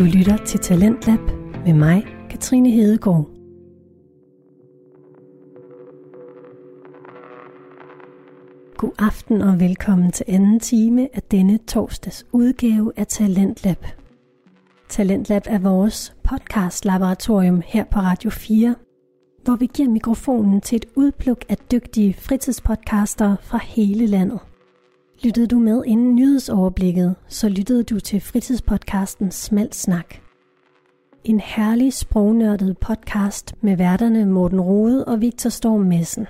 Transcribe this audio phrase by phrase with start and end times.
[0.00, 1.20] Du lytter til Talentlab
[1.66, 3.30] med mig, Katrine Hedegaard.
[8.76, 13.86] God aften og velkommen til anden time af denne torsdags udgave af Talentlab.
[14.88, 18.74] Talentlab er vores podcast-laboratorium her på Radio 4,
[19.44, 24.40] hvor vi giver mikrofonen til et udpluk af dygtige fritidspodcaster fra hele landet.
[25.22, 30.14] Lyttede du med inden nyhedsoverblikket, så lyttede du til fritidspodcasten Smalt Snak.
[31.24, 36.26] En herlig sprognørdet podcast med værterne Morten Rode og Victor Storm Messen.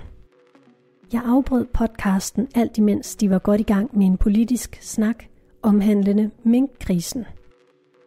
[1.13, 5.23] Jeg afbrød podcasten alt imens de var godt i gang med en politisk snak
[5.61, 7.25] omhandlende minkkrisen.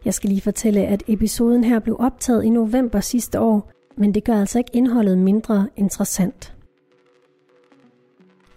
[0.04, 4.24] Jeg skal lige fortælle, at episoden her blev optaget i november sidste år, men det
[4.24, 6.53] gør altså ikke indholdet mindre interessant.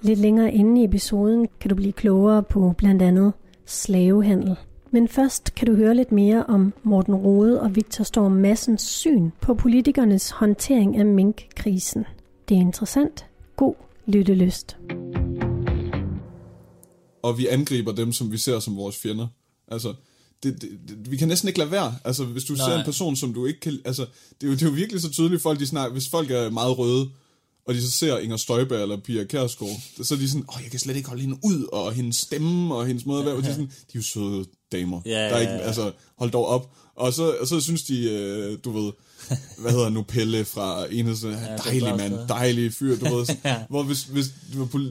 [0.02, 3.34] Lidt længere inde i episoden kan du blive klogere på blandt andet
[3.66, 4.56] slavehandel.
[4.92, 9.30] Men først kan du høre lidt mere om Morten Rode og Victor Storm Massens syn
[9.42, 12.06] på politikernes håndtering af minkkrisen.
[12.50, 13.26] Det er interessant.
[13.56, 14.78] God lyttelyst.
[17.24, 19.28] Og vi angriber dem, som vi ser som vores fjender.
[19.68, 19.94] Altså,
[20.44, 21.94] det, det, det, vi kan næsten ikke lade være.
[22.06, 22.70] Altså, hvis du Nej.
[22.70, 23.80] ser en person, som du ikke kan...
[23.86, 24.06] Altså,
[24.42, 25.94] det er jo, det er jo virkelig så tydeligt, folk de snakker...
[25.94, 27.10] Hvis folk er meget røde,
[27.68, 30.72] og de så ser Inger Støjberg eller Pia Kærsgaard, så er de sådan, åh, jeg
[30.72, 33.44] kan slet ikke holde hende ud, og hendes stemme, og hendes måde at være, og
[33.44, 35.02] de er sådan, de er jo søde damer.
[35.06, 35.64] Ja, der er ikke, ja, ja.
[35.64, 36.70] altså, hold dog op.
[36.96, 38.92] Og så, og så synes de, øh, du ved,
[39.58, 43.26] hvad hedder nu, Pelle fra enhedsen, ja, dejlig mand, dejlig fyr, du ved.
[43.26, 43.58] Sådan, Ja.
[43.70, 44.26] Hvor hvis, hvis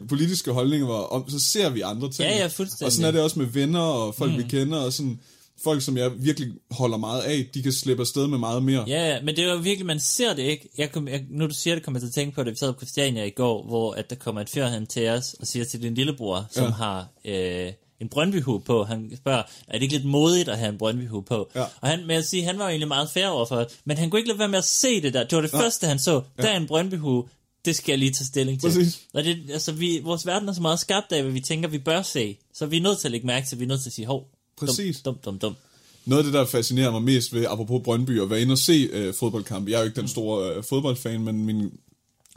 [0.09, 2.29] politiske holdninger var om, så ser vi andre ting.
[2.29, 2.87] Ja, ja, fuldstændig.
[2.87, 4.39] Og sådan er det også med venner og folk, mm.
[4.39, 5.21] vi kender, og sådan,
[5.65, 8.85] folk, som jeg virkelig holder meget af, de kan slippe afsted med meget mere.
[8.89, 10.69] Ja, ja, men det er jo virkelig, man ser det ikke.
[10.79, 12.51] Jeg kom, jeg, nu du siger det, kommer jeg til at tænke på det.
[12.51, 15.35] Vi sad på Christiania i går, hvor at der kommer en fyr hen til os
[15.41, 16.71] og siger til din lillebror, som Ja.
[16.71, 18.85] har øh, en brøndbyhue på.
[18.85, 21.51] Han spørger, er det ikke lidt modigt at have en brøndbyhue på?
[21.55, 21.63] Ja.
[21.81, 24.11] Og han, med at sige, han var jo egentlig meget fair overfor det, men han
[24.11, 25.25] kunne ikke lade være med at se det der.
[25.25, 25.63] Det var det Nej.
[25.63, 26.23] første, han så.
[26.37, 27.25] Der er en brøndbyhue.
[27.65, 28.67] Det skal jeg lige tage stilling til.
[28.69, 29.01] Præcis.
[29.15, 31.79] Og det, altså, vi, vores verden er så meget skabt af, hvad vi tænker, vi
[31.79, 32.37] bør se.
[32.55, 34.07] Så vi er nødt til at lægge mærke til, vi er nødt til at sige,
[34.07, 34.29] hov,
[34.59, 35.01] Præcis.
[35.01, 35.57] dum, dum, dum.
[36.05, 38.89] Noget af det, der fascinerer mig mest ved, apropos Brøndby, at være inde og se
[38.93, 39.69] øh, fodboldkamp.
[39.69, 41.71] Jeg er jo ikke den store øh, fodboldfan, men min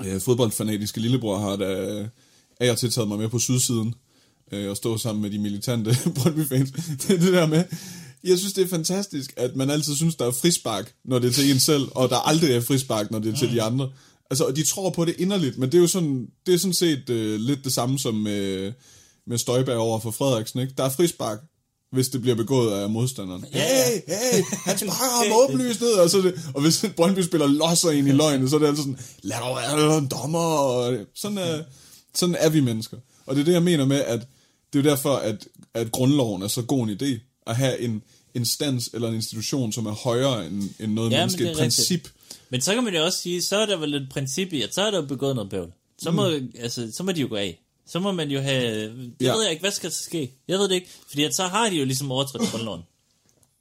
[0.05, 2.07] øh, fodboldfanatiske lillebror har da øh,
[2.59, 3.95] af og til taget mig med på sydsiden
[4.51, 6.71] øh, og stå sammen med de militante Brøndby-fans.
[6.71, 7.63] det er det der med,
[8.23, 11.31] jeg synes, det er fantastisk, at man altid synes, der er frispark, når det er
[11.31, 13.89] til en selv, og der aldrig er frispark, når det er til de andre.
[14.29, 16.73] Altså, og de tror på det inderligt, men det er jo sådan, det er sådan
[16.73, 18.73] set øh, lidt det samme som øh,
[19.27, 20.73] med Støjberg over for Frederiksen, ikke?
[20.77, 21.39] Der er frispark,
[21.91, 23.45] hvis det bliver begået af modstanderen.
[23.53, 23.83] Ja, ja.
[23.85, 27.91] Hey, hey, han sparker ham åbenlyst ned, og, så det, og hvis Brøndby spiller losser
[27.91, 31.37] ind i løgnet, så er det altid sådan, lad dog være en dommer, og sådan
[31.37, 31.63] er,
[32.15, 32.97] sådan er vi mennesker.
[33.25, 34.19] Og det er det, jeg mener med, at
[34.73, 38.01] det er jo derfor, at, at grundloven er så god en idé, at have en
[38.33, 41.49] instans eller en institution, som er højere end, end noget Ja, men menneske, et er
[41.49, 41.59] rigtigt.
[41.59, 42.09] princip.
[42.49, 44.75] Men så kan man jo også sige, så er der vel et princip i, at
[44.75, 45.71] så er der begået noget bøvl.
[45.97, 46.51] Så må, mm.
[46.59, 47.59] altså, så må de jo gå af.
[47.91, 48.63] Så må man jo have...
[48.63, 48.91] Jeg
[49.21, 49.33] Ja.
[49.33, 50.31] ved ikke, hvad skal der ske?
[50.47, 50.87] Jeg ved det ikke.
[51.09, 52.81] Fordi at så har de jo ligesom overtrådt grundloven.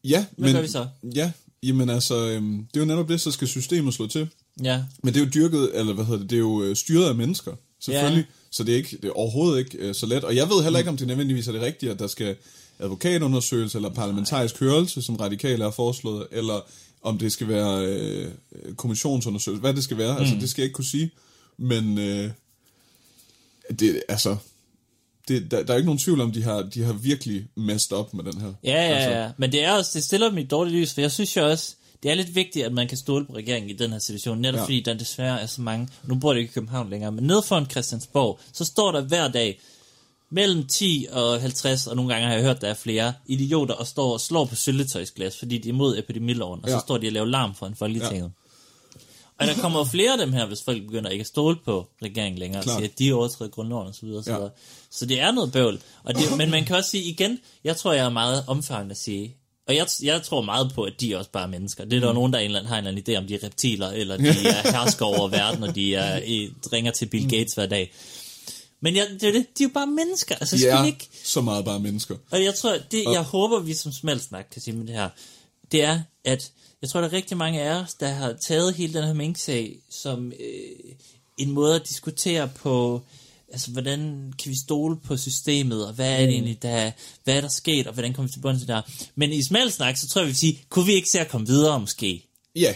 [0.04, 0.86] Ja, Hvad men, gør vi så?
[1.14, 4.28] Ja, jamen altså, øhm, det er jo netop det, så skal systemet slå til.
[4.64, 4.82] Ja.
[5.02, 7.14] Men det er jo dyrket, eller hvad hedder det, det er jo øh, styret af
[7.14, 8.24] mennesker, selvfølgelig.
[8.28, 8.32] Ja.
[8.50, 10.24] Så det er, ikke, det er overhovedet ikke øh, så let.
[10.24, 12.36] Og jeg ved heller ikke, om det nødvendigvis er det rigtige, at der skal
[12.78, 16.60] advokatundersøgelse eller parlamentarisk hørelse, som radikale har foreslået, eller
[17.02, 18.28] om det skal være øh,
[18.76, 20.20] kommissionsundersøgelse, hvad det skal være, mm.
[20.20, 21.10] altså det skal jeg ikke kunne sige.
[21.58, 22.30] Men øh,
[23.78, 24.36] det, altså,
[25.28, 28.14] det, der, der er ikke nogen tvivl om, de har, de har virkelig messed op
[28.14, 28.52] med den her.
[28.64, 29.30] Ja, altså, ja, ja.
[29.36, 31.50] Men det er også, det stiller dem i et dårligt lys, for jeg synes jo
[31.50, 34.38] også, det er lidt vigtigt, at man kan stole på regeringen i den her situation,
[34.38, 34.60] netop Ja.
[34.60, 34.64] ja.
[34.64, 37.42] fordi der desværre er så mange, nu bor det ikke i København længere, men nede
[37.42, 39.60] foran Christiansborg, så står der hver dag
[40.30, 43.86] mellem 10 og 50, og nogle gange har jeg hørt, der er flere idioter, og
[43.86, 46.74] står og slår på syltetøjsglas, fordi de er imod epidemiloven, og Ja.
[46.74, 48.22] så står de og laver larm foran Folketinget.
[48.24, 48.47] Ja.
[49.38, 52.38] Og der kommer flere af dem her, hvis folk begynder ikke at stole på regeringen
[52.38, 52.74] længere, Klart.
[52.76, 54.48] og siger, at de overtræder grundloven og så videre, og så Ja.
[54.90, 55.80] Så det er noget bøvl.
[56.04, 58.98] Og det, men man kan også sige igen, jeg tror, jeg er meget omfavnende at
[58.98, 59.36] sige,
[59.68, 61.84] og jeg, jeg tror meget på, at de også bare er mennesker.
[61.84, 63.18] Det er der jo nogen, der er en eller anden, har en eller anden idé
[63.18, 66.92] om, de er reptiler, eller de er hersker over verden, og de er, i, ringer
[66.92, 67.92] til Bill Gates hver dag.
[68.80, 70.34] Men jeg, det er det, de er jo bare mennesker.
[70.34, 71.08] Altså, de er ikke...
[71.24, 72.16] så meget bare mennesker.
[72.30, 75.08] Og jeg tror, det, jeg håber, vi som smeltsnak kan sige med det her,
[75.72, 76.50] det er, at
[76.82, 79.78] jeg tror, der er rigtig mange af os, der har taget hele den her minksag
[79.90, 80.94] som øh,
[81.38, 83.02] en måde at diskutere på,
[83.52, 86.90] altså hvordan kan vi stole på systemet, og hvad er det egentlig, der,
[87.24, 88.82] hvad er der sket, og hvordan kommer vi til bunds til det her.
[89.14, 91.46] Men i smeltsnak, så tror jeg, vi vil sige, kunne vi ikke se at komme
[91.46, 92.24] videre måske?
[92.56, 92.74] Ja,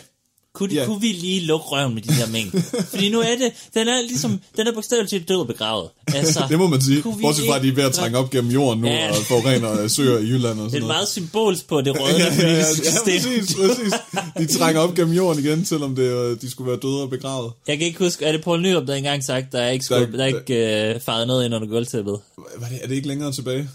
[0.54, 0.78] kunne, de, Ja.
[0.80, 0.88] yeah.
[0.88, 2.60] kunne vi lige lukke røven med de der mængder?
[2.92, 5.88] Fordi nu er det, den er ligesom, den er bogstaveligt talt død og begravet.
[6.14, 7.02] Altså, Det må man sige.
[7.20, 9.08] Bortset fra, at de er ved at trænge op gennem jorden nu, Ja.
[9.10, 10.86] og forurener søer i Jylland og Det sådan er noget.
[10.86, 12.92] meget symbolsk på det rådne ja, ja, ja, ja, system.
[13.04, 13.92] præcis, præcis.
[14.38, 17.52] De trænger op gennem jorden igen, selvom det, øh, de skulle være døde og begravet.
[17.68, 19.96] Jeg kan ikke huske, er det Poul Nyrup, der engang sagt, der er ikke, Der
[19.96, 22.18] er skub, der er ikke øh, faret noget ind under gulvtæppet?
[22.58, 23.68] Hvad er det, er det ikke længere tilbage?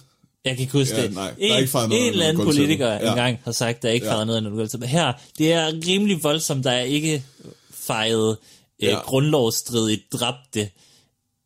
[0.48, 1.14] Jeg kan ikke huske Ja, det.
[1.14, 3.10] nej, der er en, ikke faret noget en eller anden politiker Ja.
[3.10, 4.14] engang har sagt, der er ikke Ja.
[4.14, 4.90] faret noget under gulvtæppet.
[4.90, 7.24] Her, det er rimelig voldsomt, der er ikke
[7.74, 8.38] fejret
[8.84, 9.00] øh, Ja.
[9.00, 10.70] grundlovsstridigt dræbte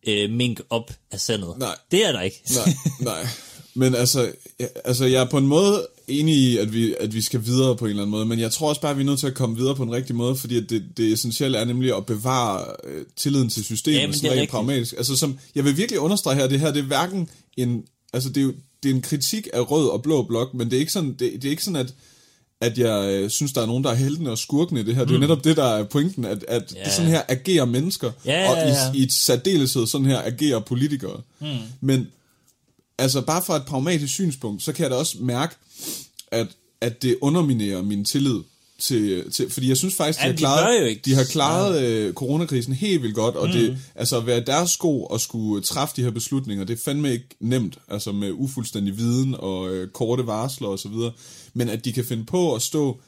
[0.07, 1.53] øh, mink op af sandet.
[1.57, 1.75] Nej.
[1.91, 2.41] Det er der ikke.
[2.55, 3.27] Nej, nej.
[3.73, 7.21] Men altså, ja, altså, jeg er på en måde enig i, at vi, at vi
[7.21, 9.05] skal videre på en eller anden måde, men jeg tror også bare, at vi er
[9.05, 11.95] nødt til at komme videre på en rigtig måde, fordi det, det essentielle er nemlig
[11.97, 14.93] at bevare øh, tilliden til systemet, er sådan rent pragmatisk.
[14.97, 17.83] Altså, som, jeg vil virkelig understrege her, det her, det er hverken en,
[18.13, 20.75] altså, det er jo, det er en kritik af rød og blå blok, men det
[20.75, 21.93] er ikke sådan, det, det er ikke sådan, at
[22.61, 25.01] at jeg øh, synes, der er nogen, der er heltene og skurkene i det her.
[25.01, 25.07] Mm.
[25.07, 26.91] Det er jo netop det, der er pointen, at, at yeah.
[26.91, 28.57] sådan her agerer mennesker, Ja, og
[28.95, 31.21] i, i et særdeleshed sådan her agerer politikere.
[31.39, 31.47] Mm.
[31.81, 32.07] Men
[32.97, 35.55] altså bare fra et pragmatisk synspunkt, så kan jeg da også mærke,
[36.27, 36.47] at,
[36.81, 38.39] at det underminerer min tillid
[38.81, 41.01] til, til fordi jeg synes faktisk, de Jamen, har de klaret, gør jo ikke.
[41.05, 43.53] de har klaret øh, coronakrisen helt vildt godt, og mm.
[43.53, 47.11] det, altså at være deres sko og skulle træffe de her beslutninger, det er fandme
[47.11, 51.11] ikke nemt, altså med ufuldstændig viden og øh, korte varsler og så videre,
[51.53, 52.99] men at de kan finde på at stå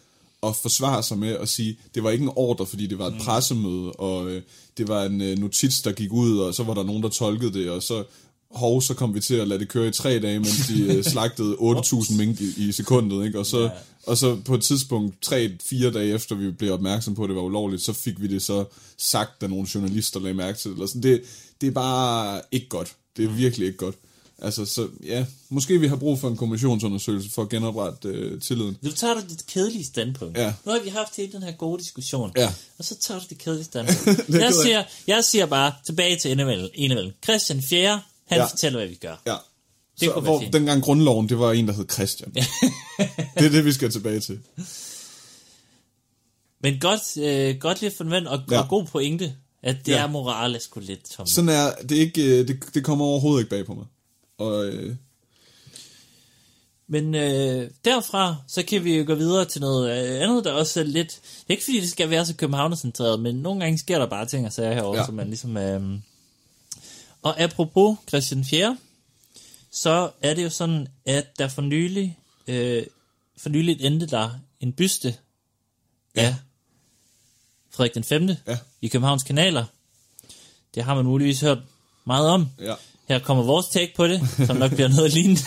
[0.42, 3.16] og forsvare sig med at sige, det var ikke en ordre, fordi det var et
[3.22, 4.42] pressemøde, og øh,
[4.78, 7.54] det var en øh, notits, der gik ud, og så var der nogen, der tolkede
[7.54, 8.04] det, og så
[8.54, 11.04] hov, så kom vi til at lade det køre i tre dage, mens de øh,
[11.14, 13.40] slagtede 8.000 mink i, i sekundet, ikke?
[13.40, 13.70] Og så, Ja.
[14.08, 17.42] og så på et tidspunkt, tre-fire dage efter vi blev opmærksom på, at det var
[17.42, 18.66] ulovligt, så fik vi det så
[18.98, 20.76] sagt af nogle journalister, lagde mærke til det.
[20.76, 21.04] Eller sådan.
[21.04, 21.22] Det,
[21.62, 22.94] det er bare ikke godt.
[23.18, 23.96] Det er virkelig ikke godt.
[24.42, 28.78] Altså, så ja, måske vi har brug for en kommissionsundersøgelse for at genoprette øh, tilliden.
[28.82, 30.38] Nu tager du dit kedelige standpunkt.
[30.38, 30.54] Ja.
[30.66, 32.32] Nu har vi haft hele den her gode diskussion.
[32.38, 32.54] Ja.
[32.78, 34.08] Og så tager du det kedelige standpunkt.
[34.30, 36.32] er jeg, siger, jeg siger bare tilbage til
[36.76, 37.12] enevælden.
[37.24, 38.02] Christian 4.
[38.34, 38.46] Han Ja.
[38.46, 39.22] fortæller, hvad vi gør.
[39.26, 39.36] Ja.
[40.00, 40.54] Det så, hvor fint.
[40.54, 42.34] dengang grundloven, det var en, der hed Christian.
[43.38, 44.40] det er det, vi skal tilbage til.
[46.62, 48.60] Men godt, øh, godt lige forventet, og, ja.
[48.62, 49.34] Og god pointe,
[49.64, 49.98] at det Ja.
[50.04, 51.28] er morale sgu lidt, Tom.
[51.28, 53.86] Sådan er, det, ikke, øh, det, det kommer overhovedet ikke bag på mig.
[54.38, 54.96] Og øh,
[56.88, 60.80] Men øh, derfra, så kan vi jo gå videre til noget øh, andet, der også
[60.80, 61.10] er lidt...
[61.12, 64.26] Det er ikke fordi, det skal være så københavnercentreret, men nogle gange sker der bare
[64.26, 65.00] ting og sager herovre.
[65.00, 65.06] Ja.
[65.06, 65.58] som man ligesom...
[65.58, 65.82] Øh...
[67.24, 68.78] Og apropos Christian 4.,
[69.72, 72.18] så er det jo sådan, at der for nylig,
[72.48, 72.84] øh,
[73.38, 74.30] for nyligt endte der
[74.60, 75.16] en byste
[76.16, 76.22] Ja.
[76.26, 76.36] af
[77.72, 78.30] Frederik den 5.
[78.48, 78.58] Ja.
[78.82, 79.66] i Københavns kanaler.
[80.76, 81.58] Det har man muligvis hørt
[82.06, 82.48] meget om.
[82.60, 82.74] ja.
[83.08, 85.42] Her kommer vores take på det, som nok bliver noget lignende.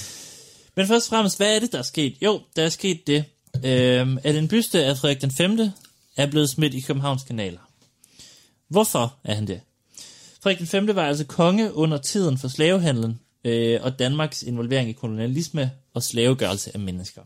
[0.76, 2.16] Men først og fremmest, hvad er det, der er sket?
[2.22, 3.24] Jo, der er sket det,
[3.64, 5.58] øhm, at en byste af Frederik den 5.
[6.16, 7.58] er blevet smidt i Københavns kanaler.
[8.68, 9.60] Hvorfor er han det?
[10.42, 10.96] Frederik den 5.
[10.96, 16.70] var altså konge under tiden for slavehandlen øh, og Danmarks involvering i kolonialisme og slavegørelse
[16.74, 17.22] af mennesker.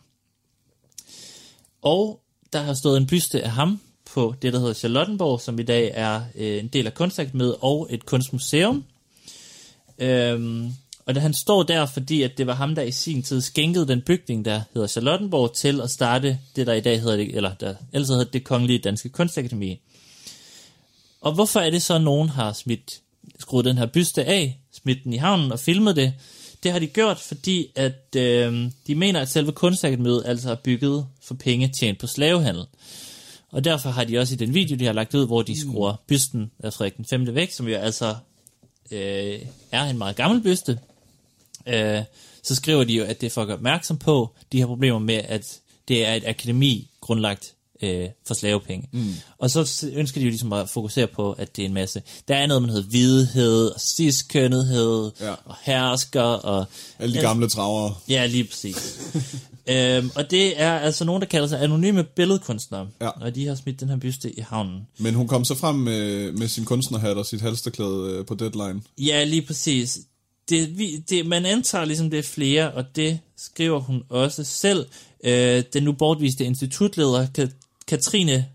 [1.82, 2.20] Og
[2.52, 5.90] der har stået en byste af ham på det, der hedder Charlottenborg, som i dag
[5.94, 8.84] er øh, en del af kunstakademiet og et kunstmuseum.
[9.98, 10.72] Øhm,
[11.06, 13.88] og da han står der, fordi at det var ham, der i sin tid skænkede
[13.88, 17.54] den bygning, der hedder Charlottenborg, til at starte det, der i dag hedder det, eller
[17.54, 19.80] der ellers hedder det Kongelige Danske Kunstakademi.
[21.20, 23.00] Og hvorfor er det så, at nogen har smidt,
[23.38, 26.12] skruet den her byste af, smidt den i havnen og filmet det?
[26.62, 31.06] Det har de gjort, fordi at øh, de mener, at selve kunstakademiet altså er bygget
[31.22, 32.64] for penge tjent på slavehandel.
[33.50, 35.94] Og derfor har de også i den video, de har lagt ud, hvor de skruer
[36.06, 37.34] bysten af Frederik den 5.
[37.34, 38.16] væk, som jo altså
[38.90, 39.40] øh,
[39.72, 40.78] er en meget gammel byste,
[41.66, 42.02] øh,
[42.42, 44.98] så skriver de jo, at det er for at gøre opmærksom på de her problemer
[44.98, 48.88] med, at det er et akademi grundlagt øh, for slavepenge.
[48.92, 49.14] Mm.
[49.38, 52.02] Og så ønsker de jo ligesom at fokusere på, at det er en masse...
[52.28, 55.30] Der er noget, man hedder hvidhed, og ciskønnethed, Ja.
[55.44, 56.66] og hersker, og...
[56.98, 57.94] Alle de gamle travere.
[58.08, 59.00] Ja, lige præcis.
[59.70, 63.08] øhm, og det er altså nogen, der kalder sig anonyme billedkunstnere, Ja.
[63.08, 64.80] og de har smidt den her byste i havnen.
[64.98, 68.82] Men hun kom så frem med, med sin kunstnerhat og sit halsterklæde øh, på deadline.
[68.98, 69.98] Ja, lige præcis.
[70.48, 74.86] Det, vi, det, man antager ligesom, det er flere, og det skriver hun også selv.
[75.24, 78.46] Øh, den nu bortviste institutleder, Ka- Katrine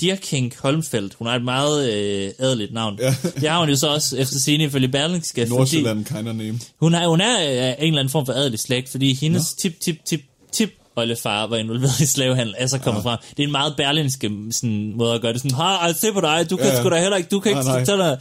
[0.00, 1.14] Dirking Holmfeldt.
[1.14, 2.98] Hun har et meget øh, adeligt navn.
[3.00, 3.14] Ja.
[3.40, 5.44] Det har hun jo så også efter sine ifølge Berlingske.
[5.44, 6.60] Nordsjælland kind of name.
[6.80, 9.80] Hun er, hun er af en eller anden form for adelig slægt, fordi hendes tip,
[9.80, 10.20] tip, tip,
[10.52, 13.10] tip oldefar var involveret i slavehandel, altså kommer ja.
[13.10, 13.18] frem.
[13.30, 15.40] Det er en meget berlinske sådan, måde at gøre det.
[15.40, 16.82] Sådan, ha, ej, se på dig, du kan Ja, ja, ja.
[16.82, 18.16] sgu da heller ikke, du kan Nej, ikke nej.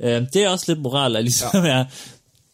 [0.00, 0.20] dig.
[0.22, 1.70] Øh, det er også lidt moral, at ligesom ja.
[1.78, 1.84] er.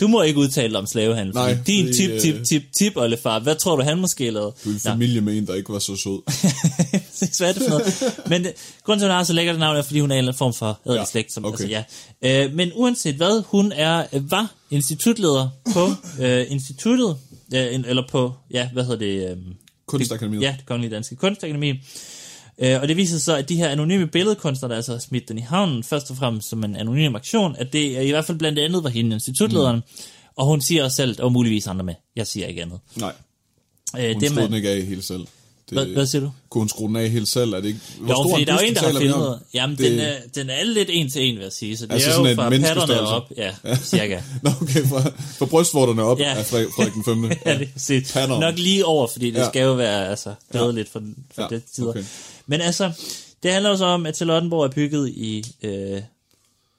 [0.01, 1.35] Du må ikke udtale dig om slavehandel.
[1.35, 4.31] Nej, fordi din fordi, tip, øh, tip, tip, tip, oldefar, hvad tror du, han måske
[4.31, 4.53] lavede?
[4.65, 6.23] Du er i familie med en, der ikke var så sød.
[7.39, 8.15] Hvad er det for noget?
[8.29, 8.53] Men det,
[8.85, 10.39] grunden til, at hun har så lækkert navn, er, fordi hun er en eller anden
[10.39, 11.33] form for ædelig Ja, slægt.
[11.33, 11.65] Som, okay.
[11.65, 11.85] altså,
[12.23, 12.45] ja.
[12.47, 15.89] øh, men uanset hvad, hun er, øh, var institutleder på
[16.25, 17.17] øh, instituttet,
[17.55, 19.31] øh, en- eller på, ja, hvad hedder det?
[19.31, 19.37] Øh,
[19.87, 20.43] Kunstakademiet.
[20.43, 21.73] Ja, det kongelige danske kunstakademi.
[22.61, 25.29] Øh, og det viser sig så, at de her anonyme billedkunstnere, der altså har smidt
[25.29, 28.25] den i havnen, først og fremmest som en anonym aktion, at det er i hvert
[28.25, 29.83] fald blandt andet var hende institutlederen, mm.
[30.37, 32.79] og hun siger også selv, og muligvis andre med, jeg siger ikke andet.
[32.97, 33.13] Nej,
[33.99, 35.21] Øh, hun det, skruede den man, ikke af helt selv.
[35.21, 36.31] Det, hvad, hvad siger du?
[36.51, 37.53] Kunne hun skrue den af helt selv?
[37.53, 37.81] Er det ikke...
[38.01, 39.41] Hvor Jo, stor fordi der er jo en, der har filmet.
[39.55, 41.77] Jamen, Det- den, er, den er lidt en til en, vil jeg sige.
[41.77, 43.31] Så det Altså er sådan jo fra patterne op.
[43.37, 44.21] Ja, cirka.
[44.43, 45.01] Nå, okay, fra,
[45.39, 46.35] fra brystvorterne op Ja.
[46.39, 47.25] af Frederik, den 5.
[47.47, 48.41] ja, det er.
[48.41, 49.49] Nok lige over, fordi det Ja.
[49.49, 50.35] skal jo være altså,
[50.73, 51.03] lidt for,
[51.35, 51.89] for Ja, det tider.
[51.89, 52.05] okay.
[52.47, 52.93] Men altså,
[53.43, 56.03] det handler jo så om, at Charlottenborg er bygget i, øh,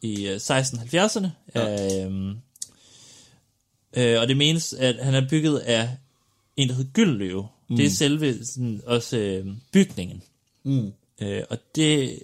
[0.02, 1.28] i øh, 1670'erne.
[1.56, 2.04] Ja.
[2.06, 2.38] Øhm,
[3.94, 5.90] øh, og det menes, at han er bygget af
[6.58, 7.48] en, der hedder Gyldenløve.
[7.70, 7.76] Mm.
[7.78, 10.24] Det er selve sådan, også øh, bygningen.
[10.64, 10.92] Mm.
[11.22, 12.10] Øh, og det...
[12.10, 12.18] øh,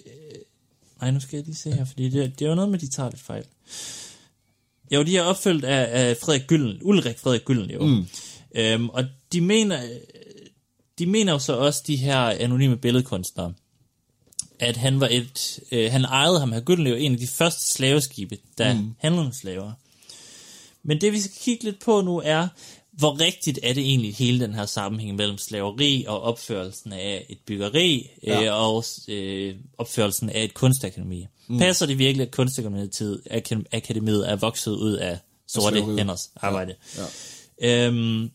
[1.00, 2.88] Nej, nu skal jeg lige se her, fordi det, det er jo noget med, de
[2.88, 3.44] tager lidt fejl.
[4.90, 7.86] Jo, de er opfyldt af, af Frederik Gylden, Ulrik Frederik Gyldenløve.
[7.86, 8.06] Mm.
[8.54, 9.80] Øhm, og de mener,
[10.98, 13.52] de mener jo så også, de her anonyme billedkunstnere,
[14.58, 18.38] at han var et, øh, han ejede ham her Gyldenløve, en af de første slaveskibe,
[18.58, 18.94] der mm.
[18.98, 19.72] handlede med slaver.
[20.82, 22.48] Men det vi skal kigge lidt på nu er,
[22.92, 27.38] hvor rigtigt er det egentlig hele den her sammenhæng mellem slaveri og opførelsen af et
[27.46, 28.44] byggeri ja.
[28.44, 31.26] øh, og øh, opførelsen af et kunstakademi.
[31.48, 31.58] Mm.
[31.58, 36.74] Passer det virkelig, at kunstakademiet akadem- akademiet er vokset ud af sorte hænders arbejde?
[37.60, 37.86] Ja.
[37.86, 38.30] Øhm,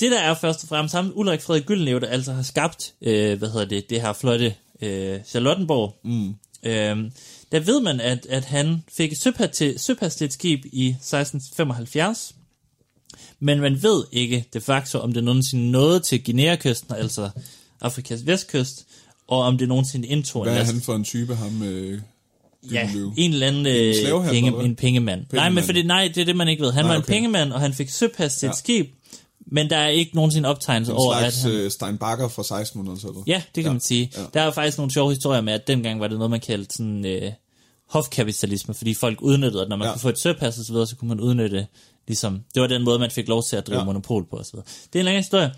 [0.00, 3.38] det der er først og fremmest ham, Ulrik Frederik Gyldenløve, der altså har skabt, øh,
[3.38, 5.94] hvad hedder det, det her flotte øh, Charlottenborg.
[6.04, 6.34] Mm.
[6.62, 7.10] Øhm,
[7.52, 12.34] der ved man, at, at han fik et søpas- søpastilskib i 1675,
[13.40, 17.30] men man ved ikke de facto, om det nogensinde nåede til Guinea-kysten, altså
[17.80, 18.86] Afrikas vestkyst,
[19.28, 22.00] og om det nogensinde indtog Hvad en er han for en type, ham øh,
[22.72, 25.20] Ja, en eller anden øh, slavehandler, penge, en pengemand.
[25.20, 25.64] Nej, men Pengemand.
[25.66, 26.72] fordi, nej, det er det, man ikke ved.
[26.72, 27.12] Han Nej, var en okay.
[27.12, 28.56] pengemand, og han fik søpas til et Ja.
[28.56, 28.86] skib,
[29.52, 31.52] men der er ikke nogensinde optegnelse En over, at han...
[31.52, 33.22] øh, Steinbacher fra 1600-tallet.
[33.26, 33.70] Ja, det kan ja.
[33.70, 34.10] man sige.
[34.16, 34.22] Ja.
[34.34, 37.06] Der er faktisk nogle sjove historier med, at dengang var det noget, man kaldte sådan
[37.06, 37.32] øh,
[37.88, 39.92] hofkapitalisme, fordi folk udnyttede, at når man ja.
[39.92, 41.66] Kunne få et søpas og så videre, så kunne man udnytte,
[42.06, 43.84] ligesom, det var den måde, man fik lov til at drive ja.
[43.84, 44.66] Monopol på og så videre.
[44.92, 45.52] Det er en lang historie.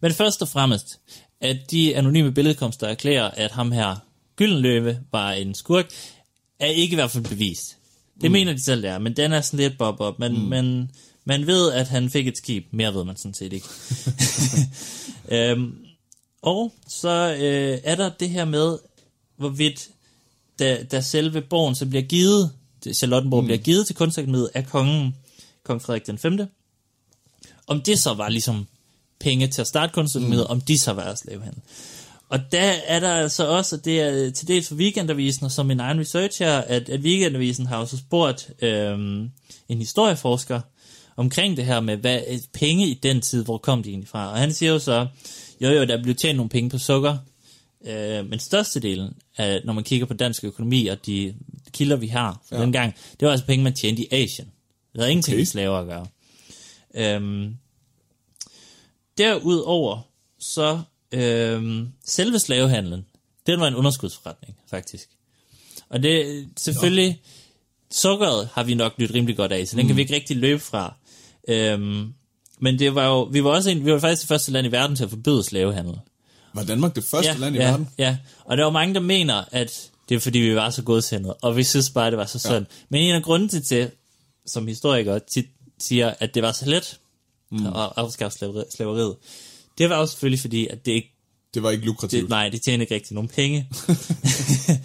[0.00, 1.00] Men først og fremmest,
[1.40, 3.96] at de anonyme billedkomster erklærer, at ham her
[4.36, 5.86] Gyldenløve var en skurk,
[6.60, 7.76] er ikke i hvert fald bevist.
[8.20, 8.32] Det mm.
[8.32, 10.18] mener de selv, det er, men den er sådan lidt bob-bob.
[10.18, 10.38] Men, mm.
[10.38, 10.90] men
[11.24, 12.66] man ved, at han fik et skib.
[12.70, 13.66] Mere ved man sådan set ikke.
[15.50, 15.76] øhm,
[16.42, 18.78] og så øh, er der det her med,
[19.36, 19.88] hvorvidt
[20.58, 22.52] da, da selve borgen så bliver givet,
[22.94, 23.46] Charlottenborg mm.
[23.46, 25.14] bliver givet til kunstakademiet af kongen,
[25.64, 26.38] kong Frederik den 5.
[27.66, 28.66] Om det så var ligesom
[29.20, 30.50] penge til at starte kunstakademiet, mm.
[30.50, 31.62] om de så var slavehandel.
[32.28, 35.66] Og der er der altså også, og det er til dels for Weekendavisen, og som
[35.66, 39.30] min egen research her, at, at Weekendavisen har også spurgt øhm,
[39.68, 40.60] en historieforsker
[41.16, 42.20] omkring det her med, hvad
[42.52, 44.30] penge i den tid, hvor kom de egentlig fra?
[44.32, 45.06] Og han siger jo så,
[45.60, 47.16] jo jo, der blev tjent nogle penge på sukker,
[47.86, 51.34] øh, men størstedelen, af, når man kigger på dansk økonomi og de
[51.72, 52.62] kilder, vi har fra ja.
[52.62, 54.48] Dengang, det var altså penge, man tjente i Asien.
[54.92, 55.40] Det havde ingenting Okay.
[55.40, 56.06] med slaver at gøre.
[56.94, 57.56] Øhm,
[59.18, 60.00] derudover,
[60.38, 60.80] så
[61.12, 63.06] øhm, selve slavehandlen,
[63.46, 65.08] den var en underskudsforretning, faktisk.
[65.88, 67.22] Og det selvfølgelig,
[67.90, 69.88] sukkeret har vi nok nyt rimelig godt af, så den Mm.
[69.88, 70.94] kan vi ikke rigtig løbe fra.
[71.48, 72.12] Øhm,
[72.60, 74.72] men det var jo, vi var også en, vi var faktisk det første land i
[74.72, 75.94] verden til at forbyde slavehandel.
[76.54, 77.88] Var Danmark det første ja, land i ja, verden?
[77.98, 81.34] Ja, og der var mange, der mener, at det er fordi, vi var så godsendet,
[81.42, 82.52] og vi synes bare, det var så synd.
[82.54, 82.64] Ja.
[82.88, 83.90] Men en af grunden til, til,
[84.46, 85.46] som historikere tit
[85.80, 86.98] siger, at det var så let
[87.50, 87.66] mm.
[87.66, 89.16] at afskaffe slaveri- slaveriet,
[89.78, 91.14] det var også selvfølgelig fordi, at det ikke,
[91.54, 92.22] Det var ikke lukrativt.
[92.22, 93.68] det, nej, det tjente ikke rigtig nogen penge.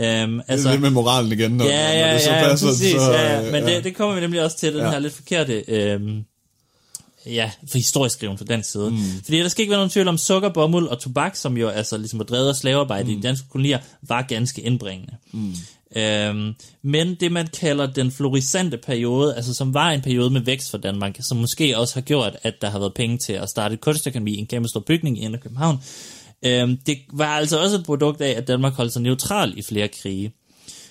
[0.00, 2.48] øhm, altså, det er det med moralen igen, når, ja, ja, når det så ja,
[2.48, 2.66] passer.
[2.66, 3.46] præcis, så, ja, ja.
[3.46, 4.90] øh, Men det, det kommer vi nemlig også til, den Ja.
[4.90, 6.24] her lidt forkerte, øhm,
[7.26, 8.90] ja, for historieskriven fra den side.
[8.90, 8.96] Mm.
[9.24, 11.96] Fordi der skal ikke være nogen tvivl om sukker, bomuld og tobak, som jo altså
[11.98, 13.10] ligesom var drevet af slavearbejde mm.
[13.10, 15.12] i de danske kolonier, var ganske indbringende.
[15.32, 15.54] Mm.
[15.96, 20.70] Øhm, men det man kalder den florisante periode, altså som var en periode med vækst
[20.70, 23.74] for Danmark, som måske også har gjort, at der har været penge til at starte
[23.74, 23.80] et
[24.28, 25.78] i en kæmpe stor bygning i København,
[26.44, 29.88] øhm, det var altså også et produkt af, at Danmark holdt sig neutral i flere
[29.88, 30.32] krige.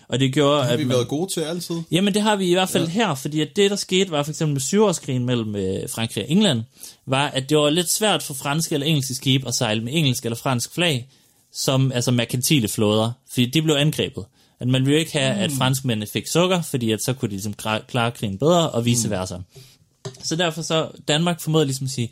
[0.10, 1.76] Og det gjorde, Har at vi man, været gode til altid?
[1.92, 2.90] Jamen det har vi i hvert fald ja.
[2.90, 6.32] her, fordi at det der skete var for eksempel med syvårskrigen mellem øh, Frankrig og
[6.32, 6.64] England,
[7.06, 10.26] var at det var lidt svært for franske eller engelske skibe at sejle med engelsk
[10.26, 11.08] eller fransk flag,
[11.54, 14.26] som altså merkantile flåder, fordi de blev angrebet.
[14.60, 17.54] At man ville ikke have, at franskmændene fik sukker, fordi at så kunne de ligesom
[17.88, 19.36] klare krigen bedre, og vice versa.
[20.24, 22.12] Så derfor så Danmark formåede ligesom at sige,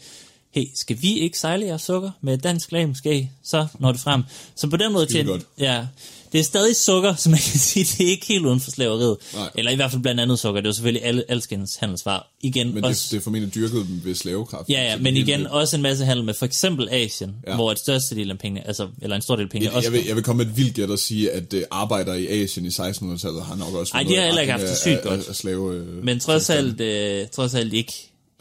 [0.51, 3.31] hey, skal vi ikke sejle jeres sukker med et dansk lag måske?
[3.43, 4.23] Så når det frem.
[4.55, 5.41] Så på den måde til, godt.
[5.59, 5.85] ja,
[6.31, 9.17] det er stadig sukker, så man kan sige, det er ikke helt uden for slaveriet.
[9.33, 9.49] Nej.
[9.55, 10.61] Eller i hvert fald blandt andet sukker.
[10.61, 12.21] Det er jo selvfølgelig alle, alskens handelsvarer.
[12.41, 14.69] Igen, Men også, det, det er formentlig dyrket ved slavekraft.
[14.69, 17.55] Ja, ja, men det igen helt- også en masse handel med for eksempel Asien, ja.
[17.55, 19.89] Hvor et største del af pengene, altså, eller en stor del af pengene Jeg, også...
[19.91, 22.27] jeg, vil, jeg vil komme med et vildt gæt og sige, at uh, arbejdere i
[22.27, 24.87] Asien i 1600-tallet har nok også Ej, været de har heller ikke haft det sygt
[24.95, 25.19] af- godt.
[25.19, 27.93] Af, af slave, øh, men trods alt, øh, trods alt ikke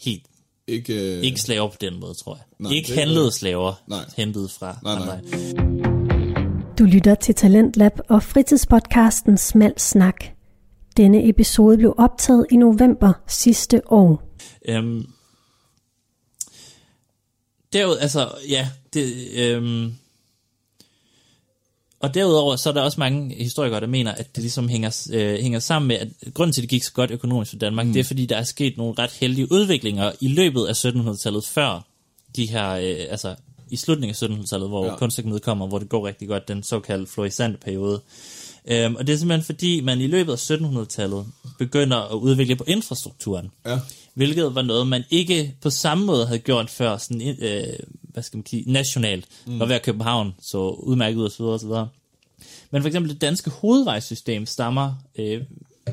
[0.02, 0.22] helt,
[0.68, 2.44] Ikke, øh, ikke slaver på den måde, tror jeg.
[2.58, 4.04] Nej, ikke handlede slaver, Nej.
[4.16, 5.20] hentet fra Nej, nej.
[5.58, 6.75] andre.
[6.78, 10.25] Du lytter til Talentlab og fritidspodcasten Smal Snak.
[10.96, 14.23] Denne episode blev optaget i november sidste år.
[14.68, 15.06] Øhm,
[17.73, 19.92] derud, altså, ja, det, øhm,
[22.00, 25.38] og derudover, så er der også mange historikere, der mener, at det ligesom hænger, øh,
[25.38, 27.92] hænger sammen med, at grunden til, at det gik så godt økonomisk for Danmark, mm.
[27.92, 31.86] det er, fordi der er sket nogle ret heldige udviklinger i løbet af 1700-tallet, før
[32.36, 33.34] de her, øh, altså
[33.70, 34.96] i slutningen af 1700-tallet, hvor ja.
[34.96, 38.00] Kunstakademiet kommer, hvor det går rigtig godt, den såkaldte florissante periode.
[38.68, 41.26] Øhm, og det er simpelthen fordi, man i løbet af 1700-tallet
[41.58, 43.78] begynder at udvikle på infrastrukturen Ja,
[44.14, 47.78] hvilket var noget, man ikke på samme måde havde gjort før, sådan, øh,
[48.16, 49.26] hvad skal man sige, nationalt.
[49.46, 49.61] Mm.
[49.61, 51.88] Og hver København så udmærket ud, og så videre, og så videre.
[52.70, 55.42] Men for eksempel det danske hovedvejssystem stammer øh,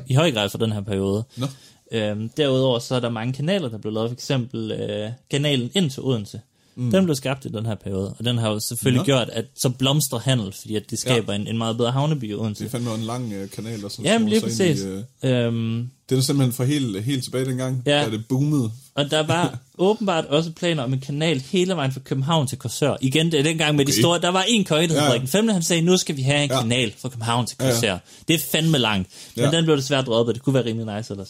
[0.06, 1.24] i høj grad fra den her periode.
[1.36, 1.46] Nå.
[1.92, 4.10] Øhm, derudover så er der mange kanaler, der blev lavet.
[4.10, 6.40] For eksempel øh, kanalen ind til Odense.
[6.76, 6.90] Mm.
[6.90, 9.04] Den blev skabt i den her periode, og den har jo selvfølgelig Nå.
[9.04, 11.38] gjort, at så blomstrer handel, fordi at det skaber ja.
[11.38, 12.64] en, en meget bedre havneby i Odense.
[12.64, 14.80] det er fandme en lang øh, kanal, der som Jamen lige præcis.
[14.80, 15.02] I, øh,
[15.46, 18.04] Øhm, det er simpelthen fra helt, helt tilbage dengang, Ja.
[18.04, 18.70] da det boomede.
[18.94, 22.96] Og der var åbenbart også planer om en kanal hele vejen fra København til Korsør.
[23.00, 24.00] Igen, det er dengang med de Okay.
[24.00, 24.20] store...
[24.20, 25.04] Der var en køje, der hed Ja.
[25.06, 25.48] Frederik den 5.
[25.48, 26.60] Han sagde, nu skal vi have en Ja.
[26.60, 27.72] kanal fra København til Ja, ja.
[27.72, 27.98] Korsør.
[28.28, 29.08] Det er fandme langt.
[29.36, 29.50] Men Ja.
[29.50, 30.34] den blev desværre droppet.
[30.34, 31.28] Det kunne være rimelig nice ellers.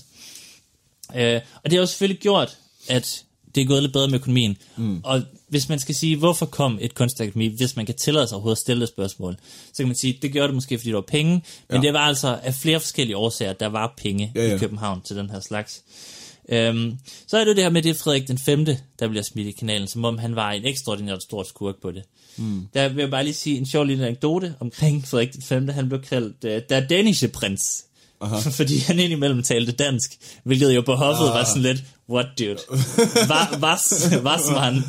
[1.16, 2.56] Øh, og det har jo selvfølgelig gjort,
[2.88, 3.22] at
[3.54, 4.56] det er gået lidt bedre med økonomien.
[4.76, 5.00] Mm.
[5.04, 8.56] Og hvis man skal sige, hvorfor kom et kunstakademi, hvis man kan tillade sig overhovedet
[8.56, 11.02] at stille det spørgsmål, så kan man sige, det gjorde det måske, fordi der var
[11.08, 11.32] penge,
[11.70, 11.87] men Ja.
[11.87, 14.54] det var altså af flere forskellige årsager, at der var penge Ja, ja.
[14.54, 15.82] i København til den her slags.
[16.49, 18.64] Øhm, så er det jo det her med, det er Frederik den 5.,
[18.99, 22.02] der bliver smidt i kanalen, som om han var en ekstraordinært stor skurk på det.
[22.37, 22.66] Mm.
[22.74, 25.68] Der vil jeg bare lige sige en sjov lille anekdote omkring Frederik den 5.
[25.68, 27.85] Han blev kaldt uh, der Danish prins.
[28.20, 28.50] Aha.
[28.61, 30.11] Fordi han indimellem talte dansk,
[30.44, 31.35] hvilket jo på hoffet Ah.
[31.35, 32.59] var sådan lidt, what dude?
[33.27, 33.61] Hvad
[34.22, 34.83] was, man?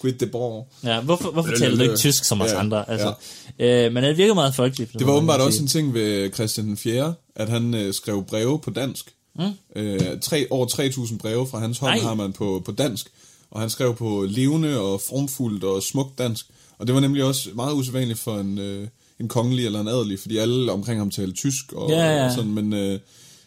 [0.00, 0.62] Quit the ball.
[0.84, 2.90] Ja, hvorfor, hvorfor taler du ikke tysk som os ja, andre?
[2.90, 3.14] Altså,
[3.58, 4.92] øh, men det virker meget folkeligt.
[4.98, 8.58] Det var åbenbart også en ting ved Christian den 4., at han øh, skrev breve
[8.58, 9.12] på dansk.
[9.36, 9.42] Mm.
[9.76, 12.02] Øh, tre, over 3.000 breve fra hans hånd Nej.
[12.02, 13.06] har man på, på dansk.
[13.50, 16.46] Og han skrev på levende og formfuldt og smukt dansk.
[16.78, 18.88] Og det var nemlig også meget usædvanligt for en, øh,
[19.22, 22.24] en kongelig eller en adelig, fordi alle omkring ham talte tysk og, Ja, ja.
[22.26, 22.50] og sådan.
[22.50, 22.98] Men, øh,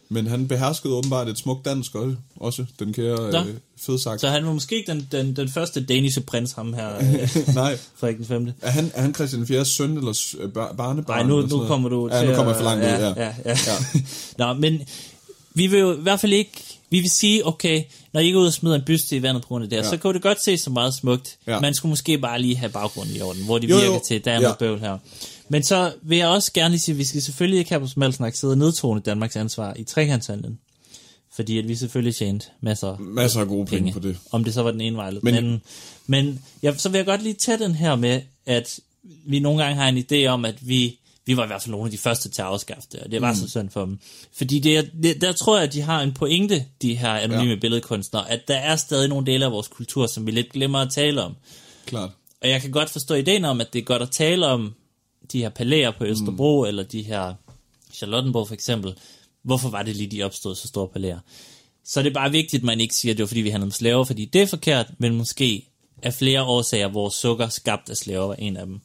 [0.09, 3.39] men han beherskede åbenbart et smukt dansk også, også den kære Nå.
[3.39, 3.45] øh,
[3.79, 4.21] fedsagt.
[4.21, 7.77] Så han var måske ikke den, den, den første danish prins, ham her, øh, Nej,
[7.95, 8.47] Frederik den 5.
[8.61, 9.65] er han, er han Christian den 4.
[9.65, 11.17] søn eller øh, bar- barnebarn?
[11.19, 11.67] Nej, nu, nu noget?
[11.67, 13.07] kommer du ja, til nu kommer jeg for langt ud, ja.
[13.07, 13.57] ja, ja.
[13.67, 13.99] ja.
[14.45, 14.81] Nå, men
[15.53, 16.51] vi vil jo i hvert fald ikke...
[16.89, 17.83] Vi vil sige, okay,
[18.13, 19.83] når I går ud og smider en byste i vandet på grund af det, ja.
[19.83, 19.89] Ja.
[19.89, 21.37] så kunne det godt se så meget smukt.
[21.47, 21.59] Ja.
[21.59, 24.01] Man skulle måske bare lige have baggrunden i orden, hvor det Jo, virker jo.
[24.07, 24.65] til, der er noget Ja.
[24.65, 24.97] bøvl her.
[25.49, 27.87] Men så vil jeg også gerne lige sige, at vi skal selvfølgelig ikke have på
[27.87, 30.59] Smalsnak sidde og nedtone Danmarks ansvar i trekantshandlen.
[31.35, 34.17] Fordi at vi selvfølgelig tjente masser Masser af gode penge, penge, på det.
[34.31, 35.61] om det så var den ene vej eller den Men- anden.
[36.07, 39.75] Men ja, så vil jeg godt lige tage den her med, at vi nogle gange
[39.81, 42.29] har en idé om, at vi, vi var i hvert fald nogle af de første
[42.29, 43.37] til at afskaffe det, og det var mm.
[43.39, 43.99] så synd for dem.
[44.33, 47.49] Fordi det, det, der tror jeg, at de har en pointe, de her anonyme.
[47.53, 47.59] Ja.
[47.59, 50.91] billedkunstnere, at der er stadig nogle dele af vores kultur, som vi lidt glemmer at
[50.91, 51.35] tale om.
[51.85, 52.09] Klart.
[52.41, 54.73] Og jeg kan godt forstå ideen om, at det er godt at tale om
[55.33, 56.67] de her palæer på Østerbro, mm.
[56.67, 57.33] eller de her
[57.93, 58.93] Charlottenborg for eksempel.
[59.43, 61.19] Hvorfor var det lige, de opstod så store palæer?
[61.85, 63.65] Så det er bare vigtigt, at man ikke siger, at det var fordi, vi handlede
[63.67, 65.69] med slaver, fordi det er forkert, men måske
[66.03, 68.79] af flere årsager, hvor sukker skabt af slaver var en af dem.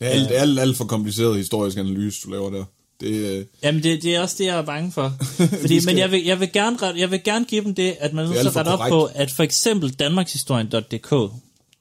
[0.00, 2.64] Det er alt, alt, alt for kompliceret historisk analyse, du laver der.
[3.00, 5.12] Det, øh, Jamen, det, det er også det, jeg er bange for.
[5.60, 7.96] Fordi, skal- Men jeg vil, jeg, vil gerne, ret- jeg vil gerne give dem det,
[8.00, 11.32] at man nu så rette op på, at for eksempel danmarkshistorien.dk,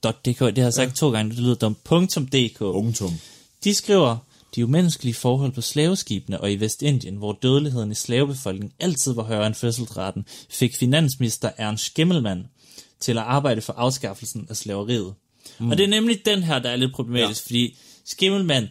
[0.04, 0.96] .dk, det har jeg sagt ja.
[0.96, 1.78] to gange, det lyder dumt,
[2.34, 3.14] .dk, punktum.
[3.68, 4.18] De skriver,
[4.56, 9.48] de umenneskelige forhold på slaveskibene og i Vestindien, hvor dødeligheden i slavebefolkningen altid var højere
[9.48, 12.48] end fødselsraten, fik finansminister Ernst Schimmelmann
[13.00, 15.14] til at arbejde for afskaffelsen af slaveriet.
[15.60, 15.70] Mm.
[15.72, 17.46] Og det er nemlig den her, der er lidt problematisk, ja.
[17.46, 18.68] fordi Schimmelmann,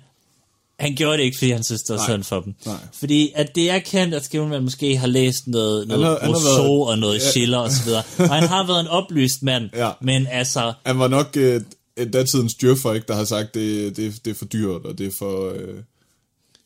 [0.80, 2.54] han gjorde det ikke, fordi han synes, det var synd for dem.
[2.66, 2.76] Nej.
[2.92, 6.35] Fordi at det er kendt, at Schimmelmann måske har læst noget, noget har- han har
[6.35, 7.30] Rousseau været- og noget Ja.
[7.30, 8.02] Schiller og så videre.
[8.18, 9.90] Og han har været en oplyst mand, Ja.
[10.00, 11.61] men altså, Han var nok øh,
[11.96, 15.06] et datidens djøffer, ikke, der har sagt, det, det, det er for dyrt, og det
[15.06, 15.50] er for...
[15.52, 15.74] Øh,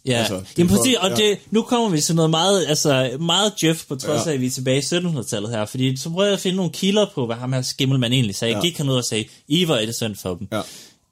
[0.07, 1.25] Ja, Altså, det Jamen, præcis, for- og ja.
[1.29, 4.31] det, nu kommer vi til noget meget, altså, meget Jeff, på trods Ja.
[4.31, 6.73] af, at vi er tilbage i 1700-tallet her, fordi så prøver jeg at finde nogle
[6.73, 8.55] kilder på, hvad ham her Skimmelmann egentlig sagde.
[8.55, 8.61] Ja.
[8.61, 10.49] Gik han ud og sagde, I var et synd for dem.
[10.53, 10.61] Ja.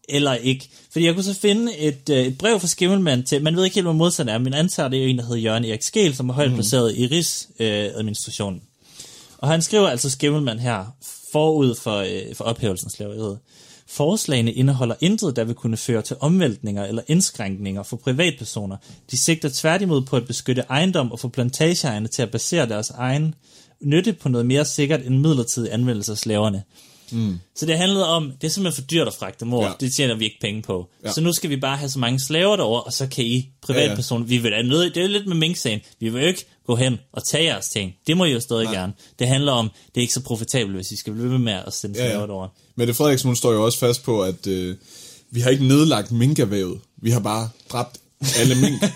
[0.09, 0.68] Eller ikke.
[0.92, 3.74] Fordi jeg kunne så finde et, øh, et brev fra Skimmelmann til, man ved ikke
[3.74, 6.28] helt, hvad modstanden er, men antager, det er en, der hedder Jørgen Erik Skel, som
[6.28, 8.62] er højt placeret i RIS-administrationen.
[9.38, 10.85] og han skriver altså Skimmelmann her,
[11.33, 13.38] forud for, øh, for ophævelsen af slaveriet.
[13.90, 18.77] Forslagene indeholder intet, der vil kunne føre til omvæltninger eller indskrænkninger for privatpersoner.
[19.11, 23.35] De sigter tværtimod på at beskytte ejendom og få plantageejerne til at basere deres egen
[23.83, 26.62] nytte på noget mere sikkert end midlertidig anvendelse af slaverne.
[27.12, 27.38] Mm.
[27.57, 29.72] Så det handlede om, det er simpelthen for dyrt at fragte dem over, Ja.
[29.81, 30.88] det tjener vi ikke penge på.
[31.05, 31.12] Ja.
[31.12, 34.24] Så nu skal vi bare have så mange slaver derover, og så kan I privatpersoner,
[34.24, 34.37] ja, ja.
[34.37, 36.98] vi vil da nødt, det er lidt med Mink-sagen, vi vil jo ikke gå hen
[37.12, 37.94] og tage jeres ting.
[38.07, 38.74] Det må I jo stadig Nej.
[38.74, 38.92] gerne.
[39.18, 41.72] Det handler om, det er ikke så profitabelt, hvis I skal blive ved med at
[41.72, 42.11] sende Ja, ja.
[42.11, 42.48] slaver derover.
[42.79, 44.77] Mette Frederiksen hun står jo også fast på, at øh,
[45.31, 46.81] vi har ikke nedlagt minkervævet.
[46.97, 47.99] Vi har bare dræbt
[48.38, 48.83] alle mink.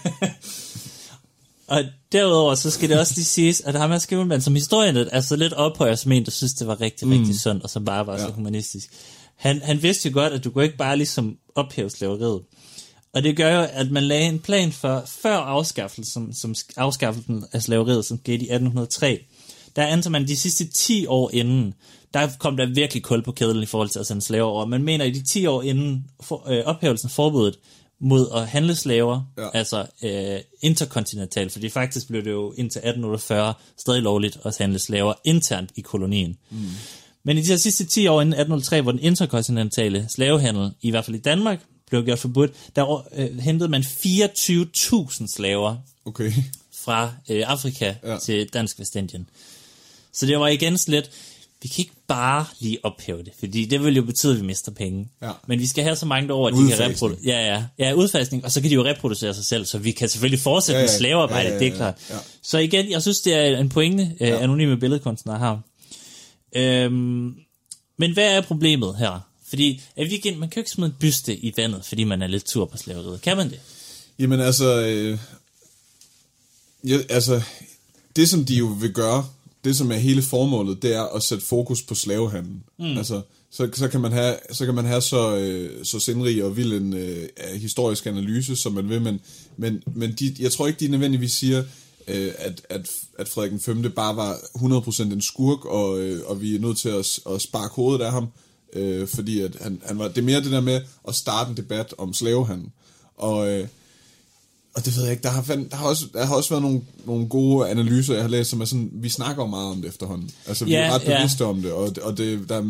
[1.66, 5.20] Og derudover, så skal det også lige siges, at ham her Skimmelmann, som historien er
[5.20, 7.18] så lidt ophøjer som en, der synes, det var rigtig, mm.
[7.18, 8.26] rigtig sundt, og som bare var ja.
[8.26, 8.90] så humanistisk.
[9.36, 12.40] Han, han vidste jo godt, at du kunne ikke bare ligesom ophæve slaveriet.
[13.14, 17.62] Og det gør jo, at man lagde en plan for, før afskaffelsen, som afskaffelsen af
[17.62, 19.24] slaveriet, som skete i 1803,
[19.76, 21.74] der antager man de sidste 10 år inden,
[22.14, 24.66] der kom der virkelig kul på kedlen i forhold til at sende slaver over.
[24.66, 27.58] Man mener, i de 10 år inden for, øh, ophævelsen af forbuddet
[28.00, 29.48] mod at handle slaver, Ja.
[29.54, 35.14] altså øh, interkontinentalt, fordi faktisk blev det jo indtil 1848 stadig lovligt at handle slaver
[35.24, 36.36] internt i kolonien.
[36.50, 36.58] Mm.
[37.24, 41.16] Men i de sidste 10 år inden 1803, hvor den interkontinentale slavehandel, i hvert fald
[41.16, 46.32] i Danmark, blev gjort forbudt, der øh, hentede man 24.000 slaver Okay.
[46.84, 48.18] fra øh, Afrika ja.
[48.18, 49.28] til Dansk Vestindien.
[50.12, 51.10] Så det var igen sådan lidt,
[51.62, 54.72] vi kan ikke bare lige ophæve det, fordi det vil jo betyde, at vi mister
[54.72, 55.08] penge.
[55.22, 55.30] Ja.
[55.46, 57.18] Men vi skal have så mange derover, at de kan reproducere.
[57.24, 60.08] Ja, ja, ja, udfasning, og så kan de jo reproducere sig selv, så vi kan
[60.08, 60.92] selvfølgelig fortsætte Ja, ja, ja.
[60.92, 61.94] med slavearbejde, Ja, ja, det er ja, klart.
[62.10, 62.16] ja.
[62.42, 64.38] Så igen, jeg synes, det er en pointe, øh, Ja.
[64.42, 65.60] anonyme billedkunstnere har.
[66.56, 67.34] Øhm,
[67.96, 69.20] men hvad er problemet her?
[69.48, 72.22] Fordi at vi igen, man kan jo ikke smide en byste i vandet, fordi man
[72.22, 73.20] er lidt tur på slaveriet.
[73.22, 73.60] Kan man det?
[74.18, 75.18] Jamen altså, øh,
[76.84, 77.42] ja, altså,
[78.16, 79.26] det som de jo vil gøre,
[79.64, 82.62] det som er hele formålet, det er at sætte fokus på slavehandlen.
[82.78, 82.96] Mm.
[82.96, 86.56] Altså, så, så, kan man have, så kan man have så, øh, så sindrig og
[86.56, 89.20] vild en øh, historisk analyse, som man vil, men,
[89.56, 91.64] men, men de, jeg tror ikke, de nødvendigvis siger,
[92.08, 93.92] øh, at, at, at Frederik 5.
[93.96, 97.74] bare var 100% en skurk, og, øh, og vi er nødt til at, at sparke
[97.74, 98.26] hovedet af ham,
[98.72, 101.56] øh, fordi at han, han var, det er mere det der med at starte en
[101.56, 102.68] debat om slavehandel.
[103.16, 103.68] Og, øh,
[104.74, 106.62] og det ved jeg ikke, der har, fand, der har, også, der har også været
[106.62, 109.88] nogle, nogle gode analyser, jeg har læst, som er sådan, vi snakker meget om det
[109.88, 110.30] efterhånden.
[110.46, 111.16] Altså, vi Ja, er ret ja.
[111.16, 112.62] bevidste om det, og, og det, der er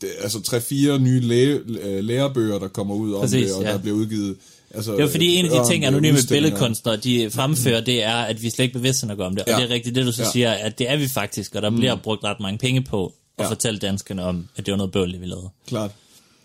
[0.00, 3.72] det, altså tre-fire nye læge, øh, lærebøger, der kommer ud om Præcis, det, og ja.
[3.72, 4.36] der bliver udgivet...
[4.74, 8.42] Altså, Det er fordi en af de ting, anonyme billedkunstnere de fremfører, det er, at
[8.42, 9.44] vi slet ikke bevidste nok om det.
[9.44, 9.56] Og Ja.
[9.56, 10.30] det er rigtigt, det du så Ja.
[10.32, 13.44] siger, at det er vi faktisk, og der bliver brugt ret mange penge på at
[13.44, 13.50] Ja.
[13.50, 15.48] fortælle danskerne om, at det var noget bøvl, vi lavede.
[15.68, 15.90] Klart.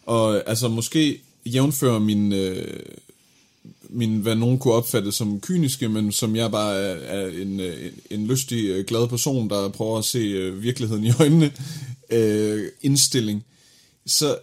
[0.06, 2.80] Og altså måske jævnfører min, øh,
[3.94, 7.92] min, hvad nogen kunne opfatte som kyniske, men som jeg bare er, er en, øh,
[8.10, 11.52] en lystig, øh, glad person, der prøver at se øh, virkeligheden i øjnene,
[12.10, 13.44] øh, indstilling.
[14.06, 14.38] Så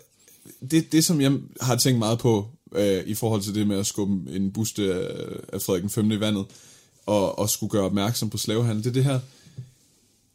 [0.70, 3.86] det, det, som jeg har tænkt meget på, øh, i forhold til det med at
[3.86, 6.12] skubbe en buste af, af Frederik 5.
[6.12, 6.44] i vandet,
[7.06, 9.20] og, og skulle gøre opmærksom på slavehandel, det er det her,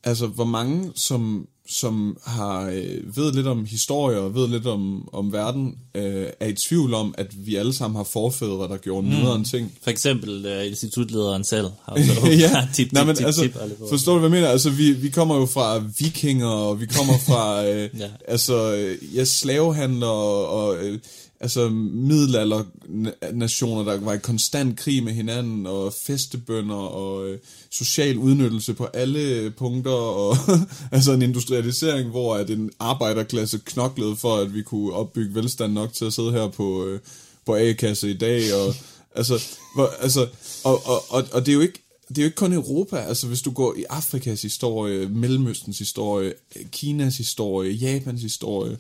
[0.06, 5.10] altså hvor mange, som, som har øh, ved lidt om historie og ved lidt om,
[5.14, 9.10] om verden, øh, er i tvivl om, at vi alle sammen har forfædre, der gjorde
[9.10, 9.74] nederen ting.
[9.84, 13.58] For eksempel uh, institutlederen selv har jo ja, tip, tip, Nej, men tip, altså, tip,
[13.90, 14.48] forstår du, hvad jeg mener?
[14.50, 18.08] Altså, vi, vi kommer jo fra vikinger, og vi kommer fra, øh, Ja.
[18.28, 21.00] altså, øh, ja, slavehandler, og, og øh,
[21.40, 27.40] altså, middelalder-nationer, der var i konstant krig med hinanden, og festebønder, og øh,
[27.76, 30.38] social udnyttelse på alle punkter, og
[30.92, 35.94] altså en industrialisering, hvor at en arbejderklasse knoklede for, at vi kunne opbygge velstand nok
[35.94, 37.00] til at sidde her på, øh,
[37.46, 38.76] på A-kasse i dag, og
[39.20, 39.44] altså,
[39.76, 40.28] hvor, altså
[40.64, 43.28] og, og, og, og det er jo ikke det er jo ikke kun Europa, altså
[43.28, 46.34] hvis du går i Afrikas historie, Mellemøstens historie,
[46.72, 48.78] Kinas historie, Japans historie,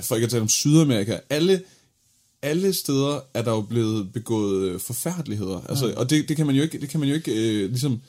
[0.00, 1.62] for ikke at tale om Sydamerika, alle,
[2.42, 5.60] alle steder er der jo blevet begået øh, forfærdeligheder.
[5.68, 5.94] Altså.
[5.96, 8.00] Og det, det kan man jo ikke, det kan man jo ikke øh, ligesom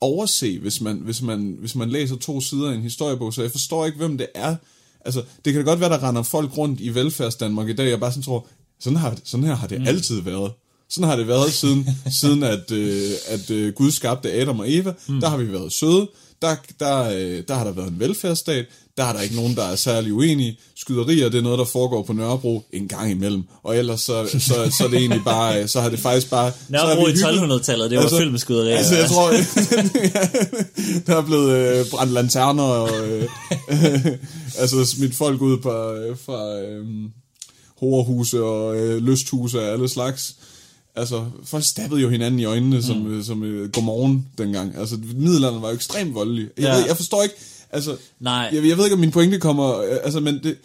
[0.00, 3.50] overse, hvis man, hvis, man, hvis man læser to sider i en historiebog, så jeg
[3.50, 4.56] forstår ikke, hvem det er.
[5.04, 8.00] Altså, det kan da godt være, der render folk rundt i velfærdsdanmark i dag, og
[8.00, 8.46] bare sådan tror,
[8.80, 9.86] sådan, har, sådan her har det mm.
[9.86, 10.52] altid været.
[10.88, 11.88] Sådan har det været siden,
[12.20, 14.94] siden at, øh, at øh, Gud skabte Adam og Eva.
[15.08, 15.20] Mm.
[15.20, 16.08] Der har vi været søde.
[16.44, 18.64] Der, der, øh, der har der været en velfærdsstat,
[18.96, 20.58] der er der ikke nogen, der er særlig uenige.
[20.76, 23.42] Skyderier, det er noget, der foregår på Nørrebro en gang imellem.
[23.62, 26.52] Og ellers så, så, så er det egentlig bare, øh, så har det faktisk bare...
[26.68, 28.76] Nørrebro så i hygget- 1200-tallet, det var Altså- fyldt med skyderier.
[28.76, 29.30] Altså, jeg tror,
[31.06, 33.28] der er blevet øh, brændt lanterner og øh,
[34.60, 36.86] altså smidt folk ud på, øh, fra øh,
[37.80, 40.34] horehuse og øh, lysthuse af alle slags.
[40.96, 43.22] Altså, folk stabbede jo hinanden i øjnene som, mm.
[43.22, 44.76] som øh, godmorgen dengang.
[44.78, 46.48] Altså, middelalderen var jo ekstremt voldelig.
[46.56, 46.76] Jeg, Ja.
[46.76, 47.34] ved, jeg forstår ikke,
[47.70, 48.50] altså, Nej.
[48.52, 50.56] jeg, jeg ved ikke, om min pointe kommer, øh, altså, men det,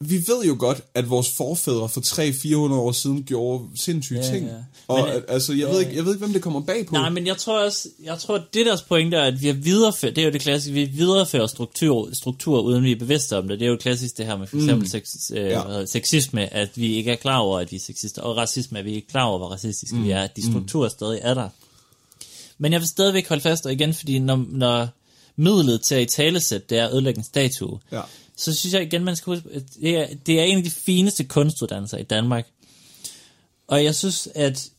[0.00, 4.46] vi ved jo godt, at vores forfædre for 300-400 år siden gjorde sindssyge Ja, ting.
[4.46, 4.52] ja.
[4.88, 6.92] Og Men, altså, jeg, ved ikke, jeg ved ikke, hvem det kommer bag på.
[6.92, 9.54] Nej, men jeg tror også, jeg tror, at det deres pointe er, at vi har
[9.54, 13.48] videreført, det er jo det klassiske, vi viderefører struktur, struktur uden vi er bevidste om
[13.48, 13.60] det.
[13.60, 14.86] Det er jo klassisk det her med for eksempel mm.
[14.86, 15.86] sex, øh, Ja.
[15.86, 18.94] sexisme, at vi ikke er klar over, at vi er sexister, og racisme, at vi
[18.94, 20.04] ikke er klar over, hvor racistiske mm.
[20.04, 21.48] vi er, at de strukturer stadig er der.
[22.58, 24.88] Men jeg vil stadigvæk holde fast, og igen, fordi når, når
[25.36, 28.00] midlet til at i talesæt, det er at ødelægge en statue, Ja.
[28.36, 30.70] Så synes jeg igen, man skal huske, at det er, det er en af de
[30.70, 32.46] fineste kunstuddannelser i Danmark.
[33.68, 34.70] Og jeg synes, at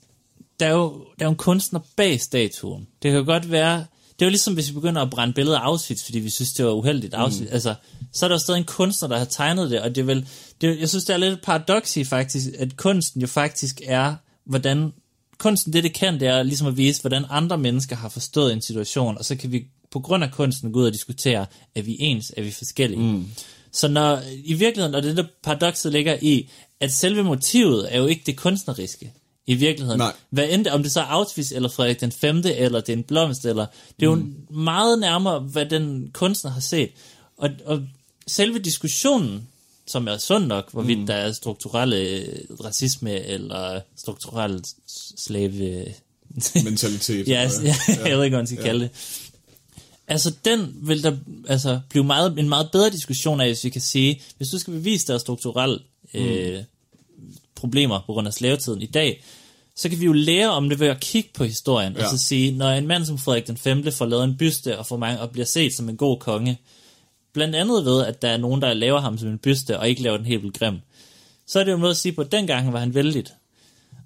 [0.60, 2.88] der er jo, der er jo en kunstner bag statuen.
[3.04, 3.86] Det kan jo godt være,
[4.20, 6.54] det er jo ligesom hvis vi begynder at brænde billeder af Auschwitz, fordi vi synes,
[6.54, 7.50] det var uheldigt Auschwitz.
[7.50, 7.54] Mm.
[7.54, 7.76] Altså,
[8.14, 10.28] så er der jo stadig en kunstner, der har tegnet det, og det er vel,
[10.62, 14.16] det, jeg synes, det er lidt paradoks i faktisk, at kunsten jo faktisk er,
[14.46, 14.94] hvordan,
[15.38, 18.62] kunsten det det kan, det er ligesom at vise, hvordan andre mennesker har forstået en
[18.62, 19.66] situation, og så kan vi
[20.00, 23.02] på grund af kunsten gå ud og diskutere, er vi ens, er vi forskellige.
[23.02, 23.26] Mm.
[23.72, 28.08] Så når, i virkeligheden, og det der paradokset ligger i, at selve motivet er jo
[28.08, 29.14] ikke det kunstneriske
[29.48, 29.98] i virkeligheden.
[29.98, 30.14] Nej.
[30.30, 33.04] Hvad end om det så er Auschwitz, eller Frederik den 5., eller det er en
[33.04, 33.66] blomst, eller
[34.00, 34.36] det er jo mm.
[34.50, 36.90] meget nærmere, hvad den kunstner har set.
[37.38, 37.82] Og, og
[38.28, 39.48] selve diskussionen,
[39.88, 41.08] som er sund nok, hvorvidt mm.
[41.08, 42.26] der er strukturelle øh,
[42.64, 44.64] racisme, eller strukturel
[45.18, 45.86] slave...
[46.64, 47.28] Mentalitet.
[47.30, 48.66] Ja, ja, ja, jeg ved ikke, hvad man skal ja.
[48.66, 48.92] kalde det.
[50.08, 51.18] Altså, den vil der
[51.48, 54.74] altså, blive meget, en meget bedre diskussion af, hvis vi kan sige, hvis du skal
[54.74, 55.80] bevise, der er strukturelle
[56.14, 56.64] øh,
[57.56, 59.24] problemer på grund af slavetiden i dag,
[59.76, 62.00] så kan vi jo lære om det ved at kigge på historien, ja.
[62.00, 62.06] Ja.
[62.06, 63.92] og så sige, når en mand som Frederik den 5.
[63.92, 66.60] får lavet en byste, og, får mange, og bliver set som en god konge,
[67.34, 70.02] blandt andet ved, at der er nogen, der laver ham som en byste, og ikke
[70.02, 70.80] laver den helt vildt grim,
[71.48, 73.34] så er det jo noget at sige på, at dengang var han vældigt.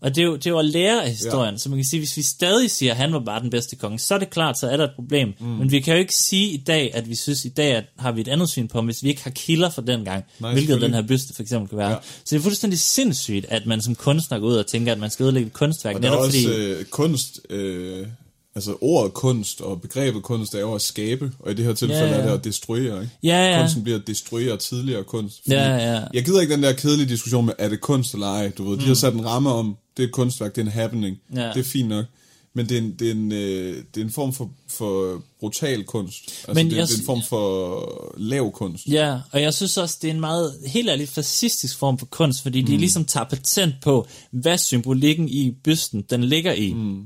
[0.02, 1.58] Og det er, jo, det er jo at lære af historien, ja.
[1.58, 4.00] så man kan sige, hvis vi stadig siger, at han var bare den bedste konge,
[4.00, 5.34] så er det klart, så er der et problem.
[5.40, 5.48] Mm.
[5.48, 8.12] Men vi kan jo ikke sige i dag, at vi synes i dag, at har
[8.12, 10.82] vi et andet syn på hvis vi ikke har kilder fra den gang, Nej, hvilket
[10.82, 11.90] den her byste for eksempel kan være.
[11.90, 11.96] Ja.
[12.04, 15.10] Så det er fuldstændig sindssygt, at man som kunstner går ud og tænker, at man
[15.10, 16.56] skal ødelægge et kunstværk, Og der er også fordi...
[16.56, 18.08] øh, kunst, øh,
[18.56, 22.04] altså ordet kunst og begrebet kunst er jo at skabe, og i det her tilfælde
[22.04, 22.22] Ja, ja.
[22.22, 23.14] er det at destruere, ikke?
[23.24, 23.62] Ja, ja.
[23.62, 25.42] Kunsten bliver at destruere tidligere kunst.
[25.50, 26.00] Ja, ja.
[26.14, 28.78] Jeg gider ikke den der kedelige diskussion med, er det kunst eller ej, du ved.
[28.78, 31.18] De har sat en ramme om, det er et kunstværk, det er en happening.
[31.36, 31.48] Ja.
[31.54, 32.06] Det er fint nok.
[32.54, 35.84] Men det er en, det er en, øh, det er en form for, for brutal
[35.84, 36.24] kunst.
[36.28, 38.88] Altså, Men det, jeg det er en form for lav kunst.
[38.88, 42.44] Ja, og jeg synes også, det er en meget, helt ærligt, fascistisk form for kunst,
[42.44, 42.68] fordi mm.
[42.68, 46.74] de ligesom tager patent på, hvad symbolikken i bysten, den ligger i.
[46.74, 47.06] Mm.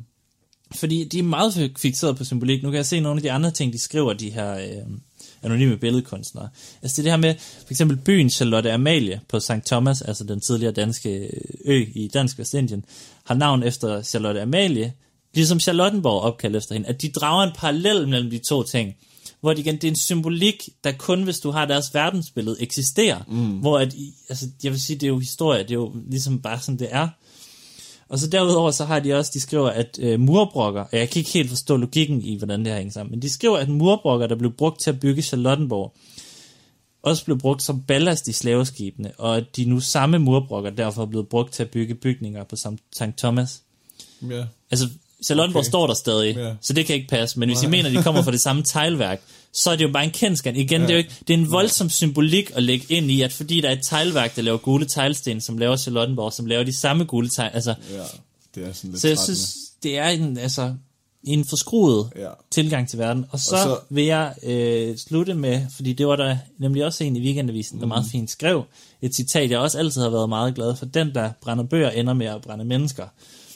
[0.76, 2.64] Fordi de er meget fixeret på symbolik.
[2.64, 4.92] Nu kan jeg se nogle af de andre ting, de skriver, de her øh,
[5.44, 6.50] anonyme billedkunstnere.
[6.82, 9.52] Altså det er det her med, for eksempel byen Charlotte Amalie på St.
[9.66, 11.30] Thomas, altså den tidligere danske
[11.66, 12.86] ø i Dansk Vestindien,
[13.26, 14.94] har navn efter Charlotte Amalie,
[15.34, 18.96] ligesom Charlottenborg opkaldt efter hende, at de drager en parallel mellem de to ting.
[19.42, 23.24] Hvor det igen, det er en symbolik, der kun hvis du har deres verdensbillede eksisterer.
[23.28, 23.58] Mm.
[23.58, 23.96] Hvor at,
[24.30, 26.88] altså, jeg vil sige, det er jo historie, det er jo ligesom bare sådan, det
[26.92, 27.08] er.
[28.10, 31.20] Og så derudover, så har de også, de skriver, at øh, murbrokker, og jeg kan
[31.20, 34.28] ikke helt forstå logikken i, hvordan det her hænger sammen, men de skriver, at murbrokker,
[34.28, 35.94] der blev brugt til at bygge Charlottenborg,
[37.04, 41.06] også blev brugt som ballast i slaveskibene, og at de nu samme murbrokker derfor er
[41.06, 43.18] blevet brugt til at bygge bygninger på St.
[43.18, 43.62] Thomas.
[44.30, 44.44] Ja.
[44.72, 44.90] Altså,
[45.26, 45.60] Charlottenborg.
[45.62, 45.68] Okay.
[45.70, 46.54] står der stadig, Ja.
[46.62, 47.40] så det kan ikke passe.
[47.40, 49.22] Men hvis I mener, at de kommer fra det samme teglværk,
[49.56, 50.56] så er det jo bare en kendskab.
[50.56, 50.88] Igen, ja.
[50.88, 53.62] det er jo ikke, det er en voldsom symbolik at lægge ind i, at fordi
[53.62, 57.04] der er et teglværk, der laver gule teglsten, som laver Charlottenborg, som laver de samme
[57.06, 57.98] gule tegl, altså, ja,
[58.56, 59.40] det er sådan lidt så jeg trættende.
[59.40, 60.74] synes, det er en, altså,
[61.24, 62.30] en forskruet Ja.
[62.52, 63.26] tilgang til verden.
[63.32, 67.04] Og så, Og så vil jeg øh, slutte med, fordi det var der nemlig også
[67.04, 67.90] en i weekendavisen, der Mhm.
[67.90, 68.64] meget fint skrev,
[69.02, 70.86] et citat, jeg også altid har været meget glad for.
[70.86, 73.06] Den, der brænder bøger, ender med at brænde mennesker.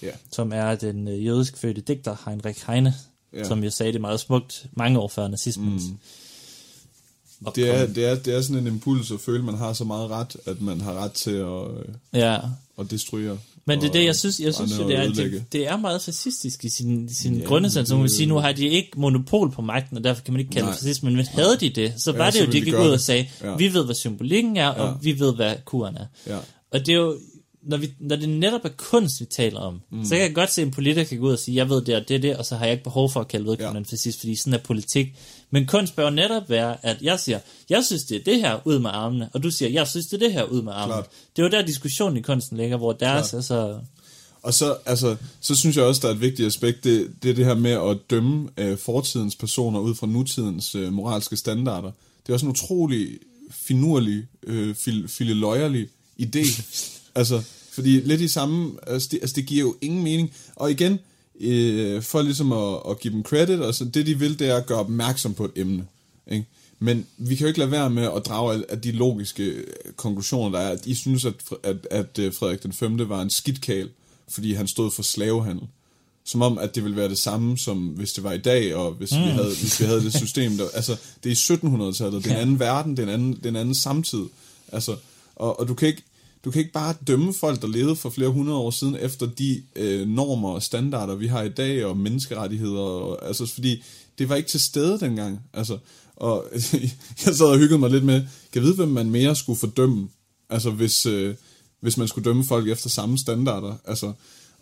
[0.04, 0.08] Ja.
[0.32, 2.94] Som er den øh, jødisk fødte digter Heinrich Heine,
[3.34, 3.44] ja.
[3.48, 5.84] Som jo sagde det meget smukt mange år før nazismens.
[5.90, 5.98] Mm.
[7.56, 9.84] Det er, det, er, det er sådan en impuls at føle, at man har så
[9.84, 12.38] meget ret, at man har ret til at, øh, Ja,
[12.80, 13.38] at destruere.
[13.66, 15.68] men det er og det, jeg synes, jeg synes jo, det og er, det, det
[15.68, 17.90] er meget fascistisk i sin, sin Ja, grundessens.
[17.90, 20.40] Så man det- sige, nu har de ikke monopol på magten, og derfor kan man
[20.40, 20.72] ikke kalde Nej.
[20.74, 22.74] det fascisme, men havde de det, så var Ja, det så jo, ville de gik
[22.80, 23.56] ud og sagde, Ja.
[23.56, 24.94] vi ved, hvad symbolikken er, og Ja.
[25.02, 26.06] vi ved, hvad kuren er.
[26.28, 26.38] Ja.
[26.72, 27.18] Og det er jo,
[27.70, 30.06] når, vi, når det netop er kunst, vi taler om, mm.
[30.06, 31.96] så kan jeg godt se en politiker kan gå ud og sige, jeg ved det
[31.96, 33.94] og det er det, og så har jeg ikke behov for at kalde vedkommende ja.
[33.94, 35.16] fascist, fordi sådan er politik.
[35.52, 38.80] Men kunst bør netop være, at jeg siger, jeg synes det er det her ud
[38.80, 40.94] med armene, og du siger, jeg synes det er det her ud med armene.
[40.94, 41.10] Klart.
[41.36, 43.40] Det er jo der diskussionen i kunsten ligger, hvor deres Klart.
[43.40, 43.80] er så...
[44.42, 47.36] Og så, altså, så synes jeg også, der er et vigtigt aspekt, det, det er
[47.36, 51.92] det her med at dømme øh, fortidens personer ud fra nutidens øh, moralske standarder.
[52.24, 53.10] Det er også en utrolig
[53.52, 55.88] finurlig, øh, fil, fileløjerlig
[56.22, 56.62] idé.
[57.16, 57.44] altså,
[57.80, 60.32] fordi lidt i samme, altså det, altså det giver jo ingen mening.
[60.56, 61.00] Og igen,
[61.40, 64.66] øh, for ligesom at, at give dem credit, altså det de vil, det er at
[64.66, 65.86] gøre opmærksom på et emne.
[66.32, 66.46] Ikke?
[66.80, 69.66] Men vi kan jo ikke lade være med at drage af, de logiske øh,
[69.96, 73.10] konklusioner, der er, at I synes, at, at, at øh, Frederik den 5.
[73.10, 73.90] var en skidtkal,
[74.30, 75.68] fordi han stod for slavehandel.
[76.24, 78.92] Som om, at det ville være det samme, som hvis det var i dag, og
[78.92, 79.18] hvis, mm.
[79.18, 80.58] vi, havde, hvis vi havde det system.
[80.58, 83.34] Der, altså, det er i 1700-tallet, det er en anden verden, det er en anden,
[83.34, 84.26] det er en anden samtid.
[84.72, 84.96] Altså,
[85.36, 86.04] og, og du kan ikke,
[86.46, 89.64] du kan ikke bare dømme folk, der levede for flere hundrede år siden, efter de
[89.76, 93.84] øh, normer og standarder, vi har i dag, og menneskerettigheder, og, altså, fordi
[94.20, 95.40] det var ikke til stede dengang.
[95.54, 95.78] Altså,
[96.16, 96.46] og
[97.26, 100.10] jeg sad og hyggede mig lidt med, kan vide, hvem man mere skulle fordømme,
[100.50, 101.36] altså hvis, øh,
[101.80, 103.76] hvis man skulle dømme folk efter samme standarder.
[103.86, 104.14] Altså,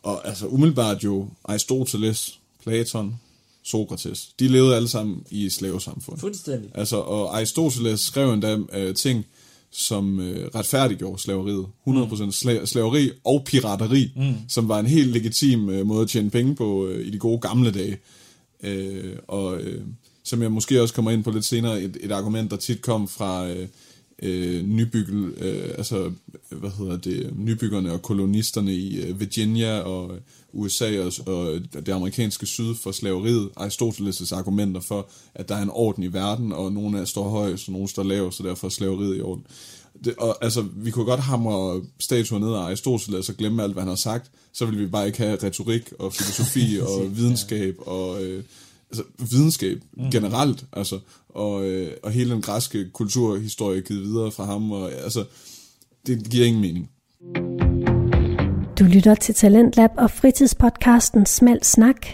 [0.03, 3.19] og altså umiddelbart jo Aristoteles, Platon,
[3.63, 6.19] Sokrates, de levede alle sammen i slavesamfund.
[6.19, 6.71] Fuldstændig.
[6.75, 9.25] Altså, og Aristoteles skrev endda øh, ting,
[9.71, 11.65] som øh, retfærdiggjorde slaveriet.
[11.87, 14.35] 100% sla- slaveri og pirateri, mm.
[14.49, 17.39] som var en helt legitim øh, måde at tjene penge på øh, i de gode
[17.39, 17.97] gamle dage.
[18.63, 19.81] Øh, og øh,
[20.23, 23.07] som jeg måske også kommer ind på lidt senere, et, et argument, der tit kom
[23.07, 23.67] fra øh,
[24.23, 26.11] øh, nybygget, øh, altså,
[26.49, 30.11] hvad hedder det, nybyggerne og kolonisterne i øh, Virginia og
[30.53, 35.69] USA og, og det amerikanske syd for slaveriet, Aristoteles' argumenter for, at der er en
[35.69, 38.71] orden i verden, og nogle af står højst, og nogle står lavest, så derfor er
[38.71, 39.45] slaveriet i orden.
[40.05, 43.83] Det, og, altså, vi kunne godt hamre statuer ned af Aristoteles og glemme alt, hvad
[43.83, 48.23] han har sagt, så ville vi bare ikke have retorik og filosofi og videnskab og
[48.23, 48.43] øh,
[48.89, 50.11] altså, videnskab mm.
[50.11, 55.25] generelt, altså, og, øh, og hele den græske kulturhistorie givet videre fra ham, og altså,
[56.07, 56.89] det giver ingen mening.
[58.79, 62.07] Du lytter til Talentlab og fritidspodcasten Smal Snak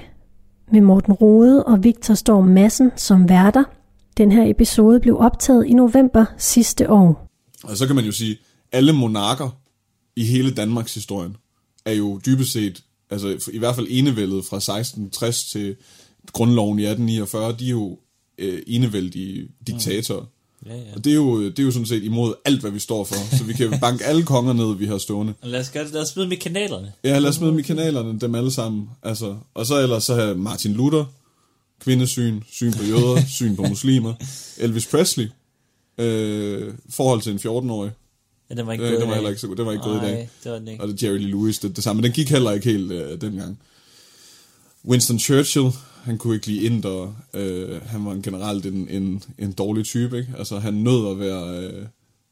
[0.72, 3.64] med Morten Rode og Victor Storm Madsen som værter.
[4.18, 7.28] Den her episode blev optaget i november sidste år.
[7.64, 8.38] Og så kan man jo sige,
[8.72, 9.50] alle monarker
[10.16, 11.36] i hele Danmarks historien
[11.86, 15.76] er jo dybest set, altså i hvert fald enevældet fra 1660 til
[16.34, 18.00] grundloven i 1849, de er jo
[18.38, 20.22] øh, enevældige diktatorer.
[20.22, 20.28] Mm.
[20.66, 20.82] Ja, ja.
[20.96, 23.36] Og det er, jo, det er jo sådan set imod alt, hvad vi står for.
[23.38, 25.34] Så vi kan banke alle konger ned, vi har stående.
[25.42, 26.94] Og lad os, gøre lad os smide med kanalerne.
[27.04, 28.90] Ja, lad os smide dem i kanalerne, dem alle sammen.
[29.04, 31.06] Altså, og så ellers så har Martin Luther,
[31.80, 34.14] kvindesyn, syn på jøder, syn på muslimer.
[34.58, 35.28] Elvis Presley,
[35.98, 37.92] øh, forhold til en 14-årig.
[38.50, 39.58] Ja, den var ikke Øh, det var heller ikke så godt.
[39.58, 40.30] Det var ikke gået i dag.
[40.44, 40.84] Det var den ikke.
[40.84, 42.02] Og det er Jerry Lee Lewis, det, det samme.
[42.02, 43.60] Den gik heller ikke helt øh, dengang.
[44.86, 45.66] Winston Churchill,
[46.04, 47.16] han kunne ikke lide inder.
[47.34, 50.34] Øh, han var generelt en, en, en dårlig type, ikke?
[50.38, 51.86] Altså, han nød at være øh,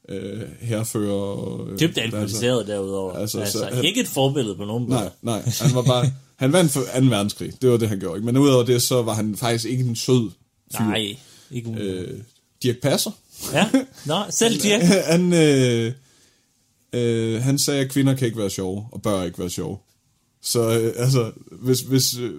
[0.09, 1.11] øh, herfører.
[1.13, 3.13] Og, øh, Dybt alkoholiseret derudover.
[3.13, 4.99] altså, Altså, så altså han- ikke et forbillede på nogen måde.
[4.99, 5.41] Nej, nej.
[5.61, 6.11] Han var bare...
[6.35, 6.85] Han vandt for 2.
[7.05, 7.53] verdenskrig.
[7.61, 8.17] Det var det, han gjorde.
[8.17, 8.25] Ikke?
[8.25, 10.29] Men udover det, så var han faktisk ikke en sød
[10.77, 10.83] fyr.
[10.85, 11.15] Nej,
[11.51, 12.09] ikke umuligt.
[12.09, 12.19] Øh,
[12.63, 13.11] Dirk Passer.
[13.53, 13.69] Ja,
[14.05, 14.81] nå, selv Dirk.
[14.81, 15.93] han, øh,
[16.93, 19.77] øh, han sagde, at kvinder kan ikke være sjove, og bør ikke være sjove.
[20.41, 22.33] Så øh, altså, hvis, hvis, øh,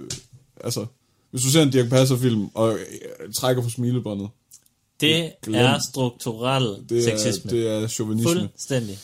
[0.65, 0.87] altså,
[1.33, 4.29] hvis du ser en Dirk Passer-film, og øh, trækker på smilebåndet,
[5.01, 5.55] Det Glem.
[5.55, 7.51] er strukturel det er, sexisme.
[7.51, 8.33] det er chauvinisme.
[8.33, 8.99] Fuldstændig.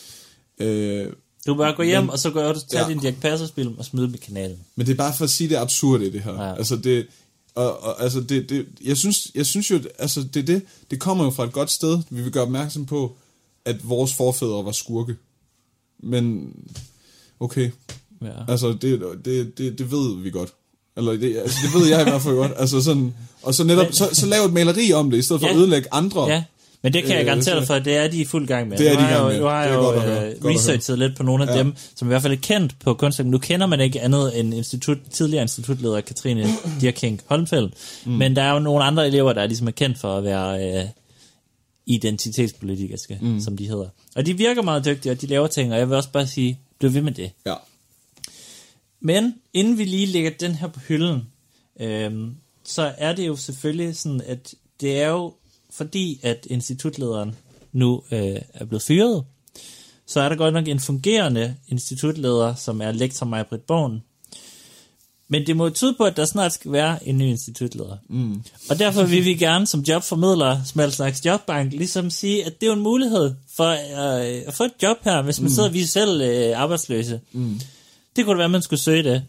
[0.58, 1.12] Øh,
[1.46, 2.88] Du bør gå hjem, Men- og så går du tage Ja.
[2.88, 4.58] din Dirk Passer-film og smide dem i kanalen.
[4.76, 6.32] Men det er bare for at sige det absurde i det her.
[6.32, 6.54] Ja.
[6.54, 7.06] Altså det,
[7.54, 11.24] og, og, altså det, det, jeg, synes, jeg synes jo, altså det, det, det kommer
[11.24, 11.98] jo fra et godt sted.
[12.10, 13.16] Vi vil gøre opmærksom på,
[13.64, 15.16] at vores forfædre var skurke.
[16.02, 16.52] Men
[17.40, 17.70] okay,
[18.22, 18.32] Ja.
[18.48, 20.54] altså det, det, det, det ved vi godt.
[20.98, 22.52] Eller det, altså det ved jeg i hvert fald godt.
[22.56, 25.48] Altså sådan, og så netop, så, så lav et maleri om det, i stedet for
[25.48, 25.52] Ja.
[25.54, 26.26] at ødelægge andre.
[26.26, 26.44] Ja,
[26.82, 28.78] men det kan jeg Øh, garantere dig for, det er de i fuld gang med.
[28.78, 29.38] Det er de i gang jo- med.
[29.40, 30.28] Nu har jeg jo høre.
[30.28, 31.58] øh, researchet lidt på nogle af Ja.
[31.58, 33.32] dem, som i hvert fald er kendt på kunstakademiet.
[33.32, 36.48] Nu kender man ikke andet end institut, tidligere institutleder Katrine
[36.80, 37.74] Dirking Holmfeldt,
[38.06, 38.12] mm.
[38.12, 40.78] men der er jo nogle andre elever, der er ligesom er kendt for at være
[40.78, 40.84] øh,
[41.86, 43.40] identitetspolitiske, mm.
[43.40, 43.86] som de hedder.
[44.16, 46.58] Og de virker meget dygtige, og de laver ting, og jeg vil også bare sige,
[46.80, 47.30] bliv ved med det.
[47.46, 47.54] ja.
[49.00, 51.22] Men inden vi lige lægger den her på hylden,
[51.80, 52.34] øhm,
[52.64, 55.34] så er det jo selvfølgelig sådan, at det er jo
[55.70, 57.34] fordi, at institutlederen
[57.72, 59.24] nu øh, er blevet fyret,
[60.06, 64.02] så er der godt nok en fungerende institutleder, som er lektor Majbrit Born.
[65.30, 67.96] Men det må jo tyde på, at der snart skal være en ny institutleder.
[68.08, 68.42] Mm.
[68.70, 72.66] Og derfor vil vi gerne som jobformidler, som en slags jobbank, ligesom sige, at det
[72.66, 75.54] er jo en mulighed for øh, at få et job her, hvis man mm.
[75.54, 77.20] sidder vi selv øh, arbejdsløse.
[77.32, 77.60] Mm.
[78.18, 79.24] Det kunne det være, man skulle søge det.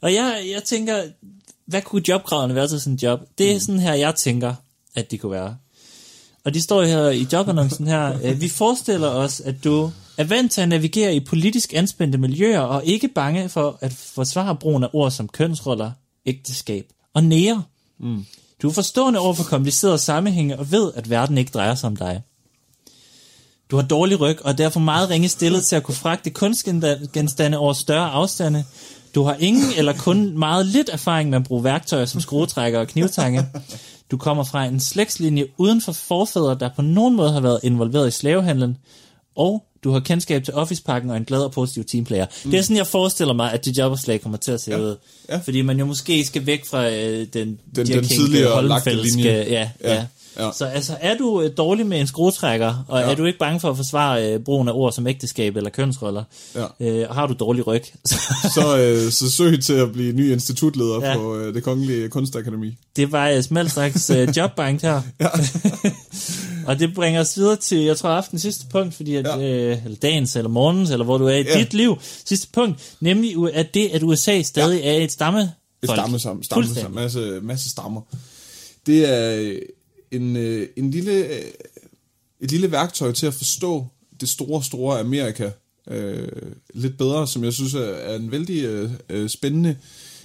[0.00, 1.02] Og jeg, jeg tænker,
[1.66, 3.20] hvad kunne jobkravene være til sådan en job?
[3.38, 3.60] Det er mm.
[3.60, 4.54] sådan her, jeg tænker,
[4.94, 5.56] at de kunne være.
[6.44, 8.18] Og de står her i jobannoncen her.
[8.24, 12.60] Øh, vi forestiller os, at du er vant til at navigere i politisk anspændte miljøer,
[12.60, 15.90] og ikke bange for at forsvare brugen af ord som kønsroller,
[16.26, 17.62] ægteskab og nære.
[17.98, 18.24] Mm.
[18.62, 21.96] Du er forstående over for komplicerede sammenhænge og ved, at verden ikke drejer sig om
[21.96, 22.22] dig.
[23.70, 27.58] Du har dårlig ryg og er derfor meget ringe stillet til at kunne fragte kunstgenstande
[27.58, 28.64] over større afstande.
[29.14, 32.88] Du har ingen eller kun meget lidt erfaring med at bruge værktøjer som skruetrækker og
[32.88, 33.46] knivtange.
[34.10, 38.08] Du kommer fra en slægtslinje uden for forfædre, der på nogen måde har været involveret
[38.08, 38.76] i slavehandlen.
[39.36, 42.26] Og du har kendskab til Office-pakken og en glad og positiv teamplayer.
[42.44, 42.50] Mm.
[42.50, 44.80] Det er sådan, jeg forestiller mig, at det jobopslag kommer til at se ja.
[44.80, 44.96] ud.
[45.28, 45.36] Ja.
[45.36, 49.24] Fordi man jo måske skal væk fra øh, den, den, den tidligere lagte linje.
[49.24, 49.94] Ja, ja.
[49.94, 50.06] ja.
[50.38, 50.50] Ja.
[50.52, 53.10] Så altså, er du øh, dårlig med en skruetrækker, og ja.
[53.10, 56.24] er du ikke bange for at forsvare øh, brugen af ord som ægteskab eller kønsroller,
[56.54, 56.66] ja.
[56.80, 57.82] øh, og har du dårlig ryg,
[58.54, 61.16] så, øh, så søg til at blive ny institutleder ja.
[61.16, 62.76] på øh, det Kongelige Kunstakademi.
[62.96, 65.02] Det var øh, Smalstraks øh, jobbank her.
[65.20, 65.28] Ja.
[66.68, 69.38] og det bringer os videre til, jeg tror, aftens sidste punkt, fordi at, ja.
[69.38, 71.58] øh, eller dagens, eller morgens, eller hvor du er i ja.
[71.58, 71.96] dit liv.
[72.24, 74.98] Sidste punkt, nemlig at det, at USA stadig ja.
[74.98, 75.52] er et stamme.
[75.82, 78.00] Et stamme sammen, stamme sammen, masse, masse stammer.
[78.86, 79.52] Det er
[80.10, 81.50] en, øh, en lille, øh,
[82.40, 83.86] et lille værktøj til at forstå
[84.20, 85.50] det store, store Amerika
[85.90, 86.28] øh,
[86.74, 89.76] lidt bedre, som jeg synes er, er en vældig øh, øh, spændende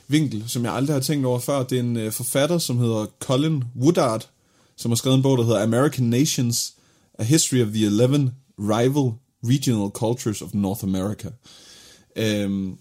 [0.08, 1.64] vinkel, som jeg aldrig har tænkt over før.
[1.64, 4.30] Det er en øh, forfatter, som hedder Colin Woodard,
[4.76, 6.74] som har skrevet en bog, der hedder American Nations,
[7.20, 9.12] A History of the Eleven Rival
[9.44, 11.30] Regional Cultures of North America,
[12.16, 12.74] øh,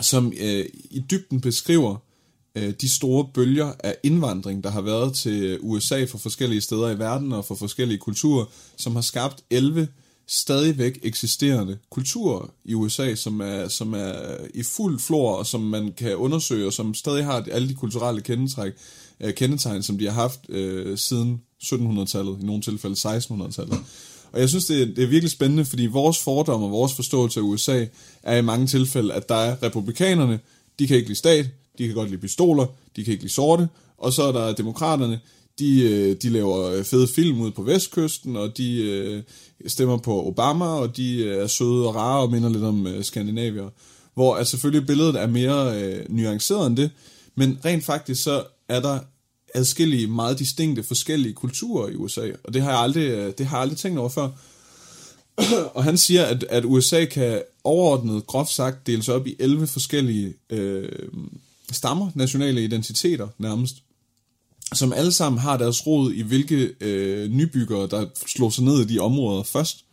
[0.00, 1.96] som øh, i dybden beskriver
[2.54, 6.98] øh, de store bølger af indvandring, der har været til USA fra forskellige steder i
[6.98, 8.44] verden og fra forskellige kulturer,
[8.76, 9.88] som har skabt 11
[10.28, 15.92] stadigvæk eksisterende kulturer i USA, som er, som er i fuld flor, og som man
[15.96, 18.72] kan undersøge, og som stadig har alle de kulturelle kendetræk,
[19.20, 23.78] øh, kendetegn, som de har haft øh, siden 1700-tallet, i nogle tilfælde 1600-tallet.
[24.32, 27.40] Og jeg synes, det er, det er virkelig spændende, fordi vores fordom og vores forståelse
[27.40, 27.84] af USA
[28.22, 30.40] er i mange tilfælde, at der er republikanerne,
[30.78, 31.46] de kan ikke lide stat,
[31.78, 32.66] de kan godt lide pistoler,
[32.96, 33.68] de kan ikke lide sorte,
[33.98, 35.20] og så er der demokraterne,
[35.58, 39.22] de, øh, de laver øh, fede film ud på vestkysten, og de øh,
[39.66, 43.68] stemmer på Obama, og de er søde og rare og minder lidt om skandinavier.
[44.14, 46.90] Hvor altså, selvfølgelig billedet er mere øh, nuanceret end det,
[47.34, 48.98] men rent faktisk så er der
[49.54, 53.62] adskillige meget distinkte forskellige kulturer i USA, og det har jeg aldrig, det har jeg
[53.62, 54.28] aldrig tænkt over før.
[55.74, 60.34] og han siger, at, at USA kan overordnet, groft sagt, deles op i 11 forskellige
[60.50, 60.88] øh,
[61.72, 63.76] stammer, nationale identiteter nærmest,
[64.74, 68.94] som alle sammen har deres rod i hvilke øh, nybyggere, der slår sig ned i
[68.94, 69.84] de områder først.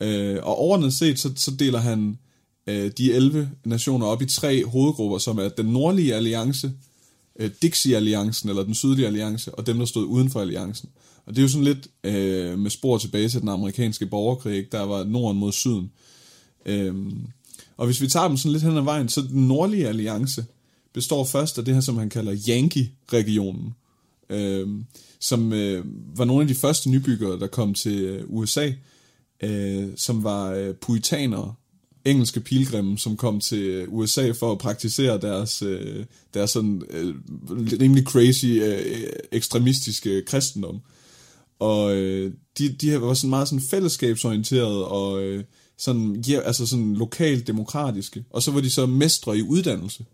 [0.00, 2.18] Øh, og overordnet set, så, så deler han
[2.66, 6.72] øh, de 11 nationer op i tre hovedgrupper, som er den nordlige alliance,
[7.38, 10.88] øh, Dixie-alliancen, eller den sydlige alliance, og dem, der stod uden for alliancen.
[11.26, 14.68] Og det er jo sådan lidt øh, med spor tilbage til den amerikanske borgerkrig, ikke?
[14.72, 15.90] der var norden mod syden.
[16.66, 16.94] Øh,
[17.76, 20.44] og hvis vi tager dem sådan lidt hen ad vejen, så den nordlige alliance,
[20.96, 23.74] består først af det her, som han kalder Yankee-regionen,
[24.30, 24.68] øh,
[25.20, 25.84] som øh,
[26.18, 28.72] var nogle af de første nybyggere, der kom til øh, USA,
[29.42, 31.54] øh, som var øh, puritanere,
[32.04, 37.14] engelske pilgrimme, som kom til øh, USA for at praktisere deres, øh, deres sådan øh,
[37.80, 40.80] rimelig crazy, øh, ekstremistiske kristendom.
[41.58, 45.44] Og øh, de, de var sådan meget sådan fællesskabsorienteret og øh,
[45.78, 48.24] sådan, ja, altså sådan lokalt demokratiske.
[48.30, 50.04] Og så var de så mestre i uddannelse.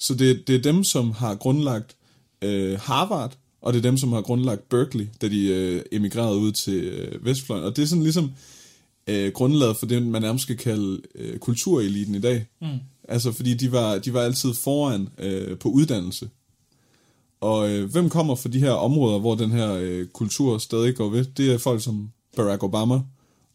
[0.00, 1.96] Så det, det er dem, som har grundlagt
[2.42, 6.52] øh, Harvard, og det er dem, som har grundlagt Berkeley, da de øh, emigrerede ud
[6.52, 7.64] til øh, Vestfløjen.
[7.64, 8.32] Og det er sådan ligesom
[9.06, 12.46] øh, grundlaget for det, man nærmest skal kalde øh, kultureliten i dag.
[12.60, 12.68] Mm.
[13.08, 16.30] Altså, fordi de var, de var altid foran øh, på uddannelse.
[17.40, 21.08] Og øh, hvem kommer fra de her områder, hvor den her øh, kultur stadig går
[21.08, 21.24] ved?
[21.24, 23.00] Det er folk som Barack Obama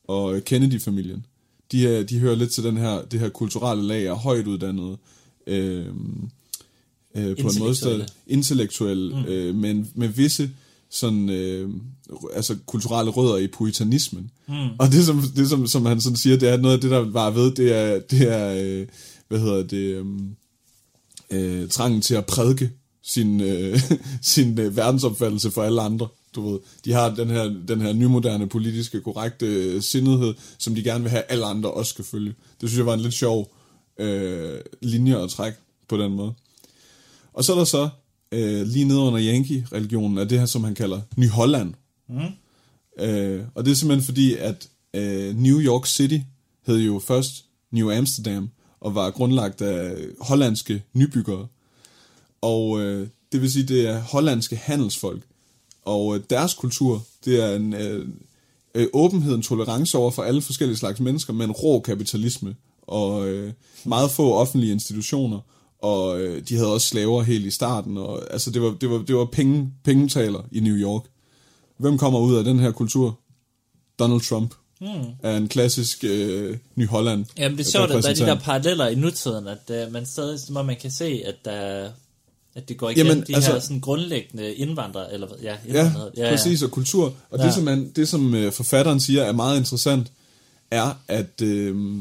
[0.07, 1.25] og øh, Kennedy-familien.
[1.71, 4.97] De, de hører lidt til den her, det her kulturelle lag af højt uddannede,
[5.47, 5.85] øh,
[7.15, 9.25] øh, på en måde stadig intellektuel, mm.
[9.25, 10.49] øh, men med visse
[10.89, 11.69] sådan, øh,
[12.33, 14.31] altså kulturelle rødder i puritanismen.
[14.47, 14.53] Mm.
[14.79, 16.99] Og det, som, det som, som han sådan siger, det er noget af det, der
[17.11, 18.87] var ved, det er, det er øh,
[19.27, 20.05] hvad hedder det, øh,
[21.31, 22.71] øh, trangen til at prædike
[23.03, 23.79] sin, øh,
[24.21, 26.07] sin øh, verdensopfattelse for alle andre.
[26.35, 30.83] Du ved, de har den her, den her nymoderne politiske korrekte øh, sindhed, som de
[30.83, 32.33] gerne vil have, alle andre også skal følge.
[32.61, 33.54] Det synes jeg var en lidt sjov
[33.99, 36.33] øh, linje at trække på den måde.
[37.33, 37.89] Og så er der så,
[38.31, 41.73] øh, lige nede under Yankee-religionen, er det her, som han kalder Ny Holland.
[42.09, 42.19] Mm.
[42.99, 46.17] Øh, og det er simpelthen fordi, at øh, New York City
[46.67, 51.47] hed jo først New Amsterdam, og var grundlagt af hollandske nybyggere.
[52.41, 55.23] Og øh, det vil sige, det er hollandske handelsfolk.
[55.81, 58.07] Og øh, deres kultur, det er en øh,
[58.75, 62.55] øh, åbenhed, en tolerance over for alle forskellige slags mennesker, men rå kapitalisme.
[62.87, 63.53] Og øh,
[63.85, 65.39] meget få offentlige institutioner.
[65.81, 67.97] Og øh, de havde også slaver helt i starten.
[67.97, 71.03] Og, altså, det var, det var, det var penge, pengetaler i New York.
[71.77, 73.19] Hvem kommer ud af den her kultur?
[73.99, 74.87] Donald Trump mm.
[75.23, 77.25] er en klassisk øh, Ny Holland.
[77.37, 80.05] Jamen det er sjovt, at der er de der paralleller i nutiden, at uh, man
[80.05, 81.89] stadig, som man kan se, at der
[82.55, 86.11] at det går igen, Jamen, de altså, her sådan grundlæggende indvandrere, eller ja, indvandrere.
[86.17, 87.13] Ja, ja, præcis, og kultur.
[87.29, 87.45] Og ja.
[87.45, 90.11] det, som, man, det, som uh, forfatteren siger, er meget interessant,
[90.71, 91.97] er, at, øh,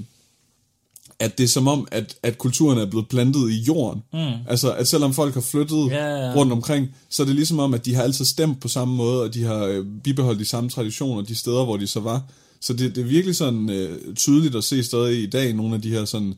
[1.18, 4.02] at det er som om, at, at kulturen er blevet plantet i jorden.
[4.12, 4.18] Mm.
[4.48, 6.34] Altså, at selvom folk har flyttet ja, ja.
[6.34, 9.22] rundt omkring, så er det ligesom om, at de har altid stemt på samme måde,
[9.22, 12.22] og de har øh, bibeholdt de samme traditioner, de steder, hvor de så var.
[12.60, 15.82] Så det, det er virkelig sådan øh, tydeligt at se stadig i dag nogle af
[15.82, 16.34] de her sådan,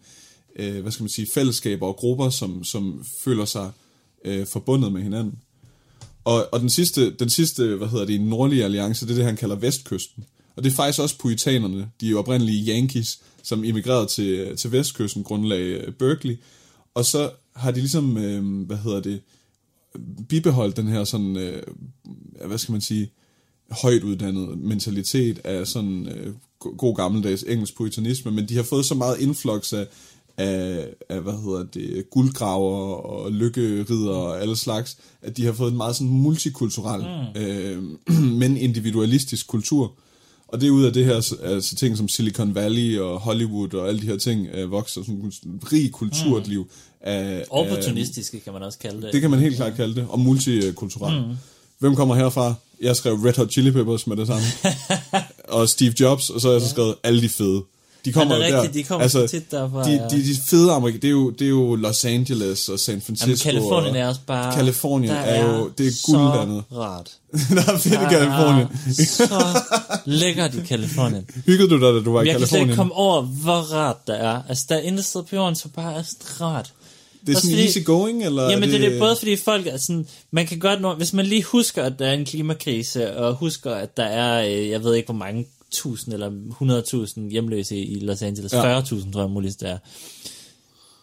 [0.58, 3.70] øh, hvad skal man sige, fællesskaber og grupper, som, som føler sig
[4.24, 5.38] øh, forbundet med hinanden.
[6.24, 9.36] Og, og den sidste, den sidste, hvad hedder det, nordlige alliance, det er det, han
[9.36, 10.24] kalder Vestkysten.
[10.56, 15.60] Og det er faktisk også puritanerne, de oprindelige Yankees, som immigrerede til, til Vestkysten, grundlag
[15.60, 16.36] øh, Berkeley.
[16.94, 19.20] Og så har de ligesom, øh, hvad hedder det,
[20.28, 21.62] bibeholdt den her sådan, øh,
[22.46, 23.10] hvad skal man sige,
[23.70, 28.94] højt uddannet mentalitet af sådan øh, god gammeldags engelsk puritanisme, men de har fået så
[28.94, 29.86] meget influx af,
[30.36, 35.70] af, af hvad hedder det, guldgraver og lykkerider og alle slags, at de har fået
[35.70, 37.40] en meget sådan multikulturel, mm.
[37.40, 37.82] øh,
[38.40, 39.94] men individualistisk kultur.
[40.48, 43.88] Og det er ud af det her altså ting som Silicon Valley og Hollywood og
[43.88, 46.60] alle de her ting øh, vokser sådan en rig kulturliv.
[46.60, 46.68] Mm.
[47.00, 49.12] Af, Opportunistiske kan man også kalde det.
[49.12, 51.28] Det kan man helt klart kalde det, og multikulturelt.
[51.28, 51.34] Mm.
[51.78, 52.54] Hvem kommer herfra?
[52.80, 54.46] Jeg skrev Red Hot Chili Peppers med det samme.
[55.58, 57.62] og Steve Jobs, og så har jeg så skrevet alle de fede.
[58.06, 58.80] De kommer ja, det er rigtigt, der.
[58.80, 59.84] de kommer altså, tit derfra.
[59.84, 63.00] De, de, de fede amerikanere, det er, jo, det er jo Los Angeles og San
[63.00, 63.48] Francisco.
[63.48, 64.54] Jamen, Kalifornien er også bare...
[64.54, 66.62] Kalifornien er, er jo, det er guld dernede.
[66.72, 67.10] rart.
[67.56, 68.68] der er fedt i Kalifornien.
[69.06, 69.62] så
[70.04, 71.24] lækkert i Kalifornien.
[71.46, 72.26] Hyggede du dig, da du var i Kalifornien?
[72.26, 74.42] Jeg kan slet ikke komme over, hvor rart der er.
[74.48, 76.02] Altså, der er intet sted på jorden, så bare er
[76.40, 76.72] rart.
[77.26, 78.50] Det er sådan fordi, easy going, eller?
[78.50, 81.42] Jamen, det, det er både fordi folk er sådan, man kan godt, hvis man lige
[81.42, 85.06] husker, at der er en klimakrise, og husker, at der er, øh, jeg ved ikke,
[85.06, 85.46] hvor mange
[85.76, 86.30] tusind eller
[87.20, 88.80] 100.000 hjemløse i Los Angeles, ja.
[88.80, 89.78] 40.000 tror jeg muligst det er.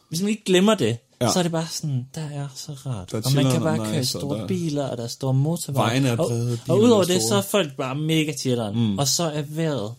[0.09, 1.31] Hvis man ikke glemmer det, ja.
[1.31, 3.13] så er det bare sådan, der er så rart.
[3.13, 4.47] og man kan bare nice, køre store der...
[4.47, 6.07] biler, og der er store motorveje.
[6.07, 8.75] Er brede, og, og udover det, så er folk bare mega chilleren.
[8.75, 8.99] Mm.
[8.99, 9.93] Og så er vejret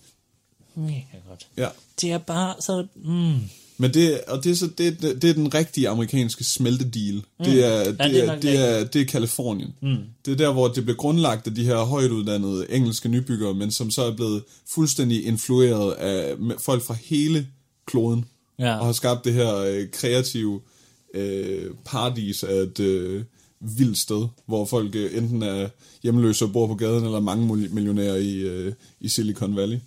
[0.74, 1.46] mega godt.
[1.56, 1.68] Ja.
[2.00, 2.86] Det er bare så...
[2.94, 3.40] Mm.
[3.78, 7.14] Men det, og det er, så, det, det, det er den rigtige amerikanske smeltedeal.
[7.14, 7.44] Mm.
[7.44, 9.74] Det, er, det, ja, det, er, det, er, det er Kalifornien.
[9.82, 9.96] Mm.
[10.24, 13.70] Det er der, hvor det blev grundlagt af de her højt uddannede engelske nybyggere, men
[13.70, 14.42] som så er blevet
[14.74, 17.46] fuldstændig influeret af folk fra hele
[17.86, 18.24] kloden.
[18.58, 18.78] Ja.
[18.78, 20.60] Og har skabt det her øh, kreative
[21.14, 23.24] øh, paradis af et øh,
[23.60, 25.68] vildt sted, hvor folk øh, enten er
[26.02, 29.78] hjemløse og bor på gaden, eller mange millionærer i, øh, i Silicon Valley.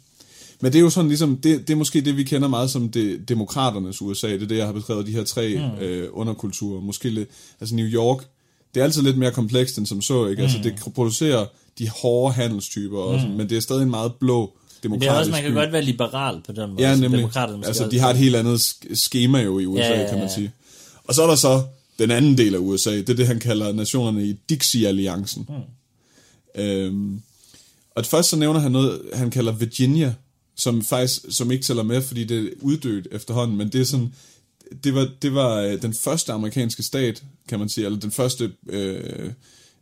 [0.61, 2.89] Men det er jo sådan ligesom, det, det er måske det, vi kender meget som
[2.89, 4.27] det, demokraternes USA.
[4.27, 5.83] Det er det, jeg har beskrevet, de her tre mm.
[5.83, 6.81] øh, underkulturer.
[6.81, 7.29] Måske lidt,
[7.59, 8.25] altså New York,
[8.73, 10.41] det er altid lidt mere komplekst end som så, ikke?
[10.41, 10.65] Altså, mm.
[10.65, 11.45] Altså det producerer
[11.79, 13.37] de hårde handelstyper, og sådan, mm.
[13.37, 14.53] men det er stadig en meget blå
[14.83, 15.55] demokratisk Det er også, man kan by.
[15.55, 16.89] godt være liberal på den måde.
[16.89, 17.29] Ja, nemlig.
[17.65, 18.61] Altså, de har et helt andet
[18.93, 20.09] schema jo i USA, ja, ja, ja.
[20.09, 20.51] kan man sige.
[21.03, 21.63] Og så er der så
[21.99, 25.45] den anden del af USA, det er det, han kalder nationerne i Dixie-alliancen.
[25.49, 26.61] Mm.
[26.61, 27.21] Øhm,
[27.95, 30.13] og først så nævner han noget, han kalder Virginia,
[30.57, 34.13] som faktisk som ikke tæller med, fordi det er uddødt efterhånden, men det er sådan,
[34.83, 38.51] det var, det var øh, den første amerikanske stat, kan man sige, eller den første
[38.69, 39.31] øh,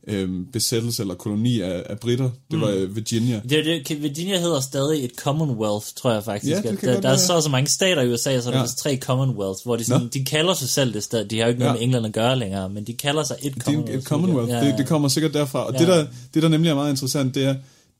[0.07, 2.29] øh, besættelse eller koloni af, af britter.
[2.51, 2.61] Det mm.
[2.61, 3.41] var øh, Virginia.
[3.49, 6.51] Det, det, Virginia hedder stadig et Commonwealth, tror jeg faktisk.
[6.51, 8.65] Ja, det der, der er så så mange stater i USA, så er der ja.
[8.77, 11.25] tre Commonwealths, hvor de, sådan, de kalder sig selv det sted.
[11.25, 11.77] De har jo ikke noget ja.
[11.77, 13.99] med England at gøre længere, men de kalder sig et Commonwealth.
[13.99, 14.67] Et Commonwealth, ja, ja.
[14.67, 15.65] Det, det kommer sikkert derfra.
[15.65, 15.79] Og ja.
[15.79, 17.55] det, der, det, der nemlig er meget interessant, det er,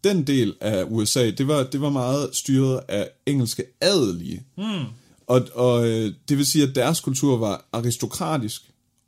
[0.05, 4.41] den del af USA, det var, det var meget styret af engelske adelige.
[4.57, 4.85] Mm.
[5.27, 8.61] Og, og øh, det vil sige, at deres kultur var aristokratisk.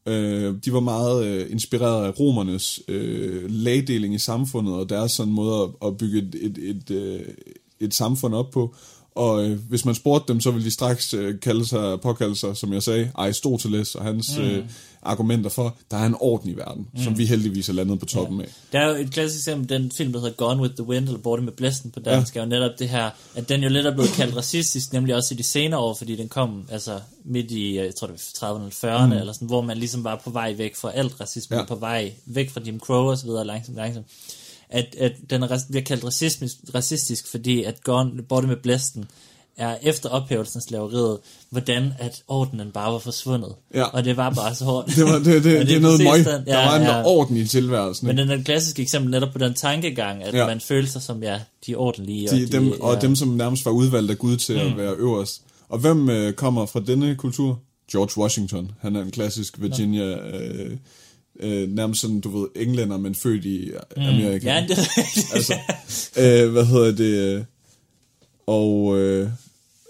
[0.08, 5.34] Øh, de var meget øh, inspireret af romernes øh, lagdeling i samfundet, og deres sådan
[5.34, 7.36] måde at, at bygge et, et, et, et,
[7.80, 8.76] et samfund op på.
[9.16, 12.58] og øh, hvis man spurgte dem, så ville de straks øh, kalde sig, påkalde sig,
[12.58, 14.44] som jeg sagde, Aristoteles og hans mm.
[14.44, 14.66] øh,
[15.08, 17.04] argumenter for, der er en orden i verden, mm.
[17.04, 18.46] som vi heldigvis er landet på toppen ja.
[18.46, 18.50] af.
[18.72, 21.20] Der er jo et klassisk eksempel, den film, der hedder Gone with the Wind, eller
[21.20, 22.40] Borte med Blæsten på dansk, ja.
[22.40, 25.34] er jo netop det her, at den jo lidt er blevet kaldt racistisk, nemlig også
[25.34, 28.62] i de senere år, fordi den kom altså midt i, jeg tror det var 30'erne
[28.62, 29.12] eller 40'erne, mm.
[29.12, 31.66] eller sådan, hvor man ligesom var på vej væk fra alt racisme, ja.
[31.66, 34.06] på vej væk fra Jim Crow og så videre, langsomt, langsomt
[34.70, 39.06] at, at den er, bliver kaldt racistisk, racistisk fordi at Gone, Borte med Blæsten
[39.58, 41.18] er efter ophævelsen af slaveriet,
[41.50, 43.54] hvordan at ordenen bare var forsvundet.
[43.74, 43.84] Ja.
[43.84, 44.88] Og det var bare så hårdt.
[44.96, 46.26] det, var, det, det, det, det er noget møg.
[46.26, 47.04] Der ja, var en ja.
[47.06, 48.08] orden i tilværelsen.
[48.08, 50.48] Men den er et klassisk eksempel netop på den tankegang, at ja.
[50.48, 52.28] man føler sig som, ja, de ordentlige.
[52.28, 52.84] De, og, de, dem, ja.
[52.84, 54.72] og dem, som nærmest var udvalgt af Gud til mm.
[54.72, 55.42] at være øverst.
[55.70, 57.60] Og hvem øh, kommer fra denne kultur?
[57.92, 58.72] George Washington.
[58.82, 60.06] Han er en klassisk Virginia...
[60.06, 60.78] Øh,
[61.40, 64.40] øh, nærmest sådan, du ved, englænder, men født i Amerika.
[64.40, 65.34] Mm, ja, det er rigtigt.
[65.34, 65.54] altså,
[66.18, 67.46] øh, hvad hedder det?
[68.48, 69.30] Og øh,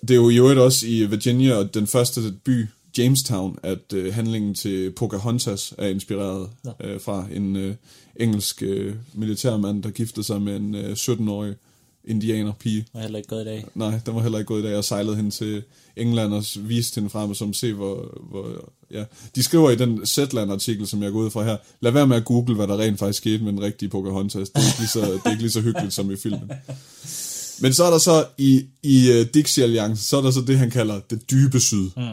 [0.01, 2.67] det er jo i øvrigt også i Virginia, og den første by,
[2.97, 6.87] Jamestown, at øh, handlingen til Pocahontas er inspireret ja.
[6.87, 7.75] øh, fra en øh,
[8.15, 11.55] engelsk øh, militærmand, der giftede sig med en øh, 17-årig
[12.03, 12.79] indianerpige.
[12.79, 13.65] Det var heller ikke gået i dag.
[13.75, 15.63] Nej, den var heller ikke gået i dag, og sejlede hende til
[15.95, 18.71] England og viste hende frem, som se, hvor, hvor...
[18.91, 19.03] Ja.
[19.35, 22.25] De skriver i den Zetland-artikel, som jeg går ud fra her, lad være med at
[22.25, 24.49] google, hvad der rent faktisk skete med den rigtige Pocahontas.
[24.49, 26.51] Det er ikke lige så, det er ikke lige så hyggeligt som i filmen.
[27.59, 30.71] Men så er der så i, i uh, Dixie-alliancen, så er der så det, han
[30.71, 31.89] kalder det dybe syd.
[31.97, 32.03] Mm.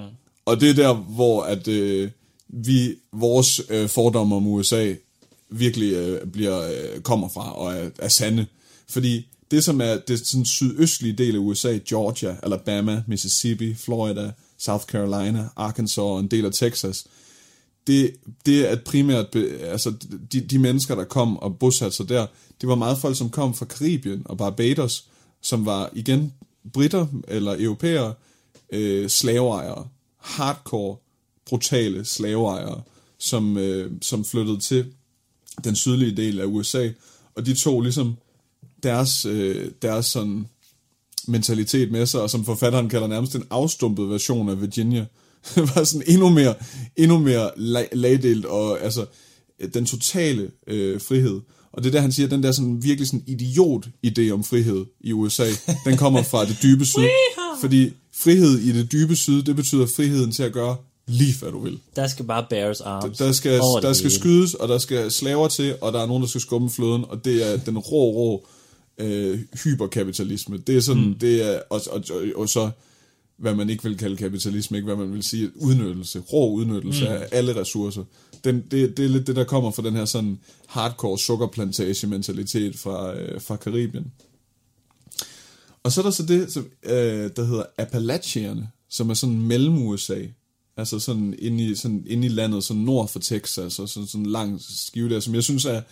[0.45, 2.11] Og det er der, hvor at, uh,
[2.49, 4.95] vi, vores uh, fordomme om USA
[5.51, 8.47] virkelig uh, bliver, uh, kommer fra og er, er sande.
[8.89, 14.85] Fordi det, som er det sådan sydøstlige del af USA, Georgia, Alabama, Mississippi, Florida, South
[14.85, 17.05] Carolina, Arkansas og en del af Texas,
[17.87, 18.15] det,
[18.47, 19.93] det er primært, altså
[20.33, 22.27] de, de mennesker, der kom og bosatte sig der,
[22.61, 25.05] det var meget folk, som kom fra Karibien og Barbados,
[25.45, 26.33] som var igen
[26.73, 28.15] britter eller europæere,
[28.73, 29.89] øh, slaveejere,
[30.19, 30.97] hardcore,
[31.47, 32.83] brutale slaveejere,
[33.19, 34.87] som, øh, som flyttede til
[35.65, 36.91] den sydlige del af USA,
[37.35, 38.17] og de tog ligesom
[38.83, 40.49] deres, øh, deres sådan
[41.27, 45.07] mentalitet med sig, og som forfatteren kalder nærmest en afstumpet version af Virginia,
[45.75, 46.55] var sådan endnu mere,
[46.97, 47.51] endnu mere
[47.93, 49.07] lagdelt, og altså
[49.75, 51.41] den totale øh, frihed.
[51.75, 54.85] Og det er der, han siger, at den der sådan, virkelig sådan idiot-idé om frihed
[55.01, 55.47] i USA,
[55.87, 57.01] den kommer fra det dybe syd.
[57.61, 61.59] Fordi frihed i det dybe syd, det betyder friheden til at gøre lige hvad du
[61.59, 61.79] vil.
[61.97, 63.19] Der skal bare bears arms.
[63.19, 66.23] Der, der skal, der skal skydes, og der skal slaver til, og der er nogen,
[66.23, 68.47] der skal skubbe fløden, og det er den rå, rå
[68.99, 70.59] øh, hyperkapitalisme.
[70.59, 71.15] Det er sådan, mm.
[71.15, 72.71] det er, og, og, og, og så,
[73.37, 77.11] hvad man ikke vil kalde kapitalisme, ikke hvad man vil sige, udnyttelse, rå udnyttelse mm.
[77.11, 78.05] af alle ressourcer.
[78.45, 83.15] Den, det, det er lidt det, der kommer fra den her sådan hardcore sukkerplantage-mentalitet fra,
[83.15, 84.13] øh, fra Karibien.
[85.83, 89.79] Og så er der så det, som, øh, der hedder Appalachierne, som er sådan mellem
[89.79, 90.21] USA,
[90.77, 94.27] altså sådan inde i, sådan inde i landet, sådan nord for Texas, og sådan, sådan
[94.27, 95.83] lang skive der, som jeg synes er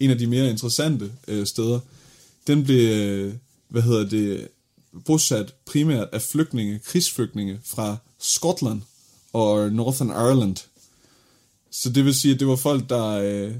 [0.00, 1.80] en af de mere interessante øh, steder
[2.46, 3.34] den blev, øh,
[3.68, 4.48] hvad hedder det,
[5.04, 8.82] bosat primært af flygtninge, krigsflygtninge fra Skotland
[9.32, 10.56] og Northern Ireland.
[11.70, 13.54] Så det vil sige, at det var folk, der, øh,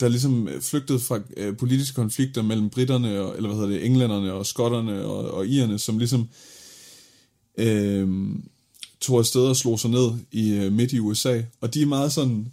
[0.00, 3.86] der ligesom øh, flygtede fra øh, politiske konflikter mellem britterne, og, eller hvad hedder det,
[3.86, 6.28] englænderne og skotterne og, og irerne, som ligesom
[7.58, 8.28] øh,
[9.00, 11.42] tog afsted og slog sig ned i øh, midt i USA.
[11.60, 12.52] Og de er meget sådan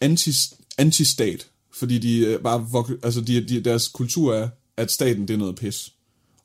[0.00, 0.30] anti,
[0.78, 2.66] anti-stat, fordi de øh, bare,
[3.02, 5.92] altså de, de, deres kultur er, at staten det er noget pis.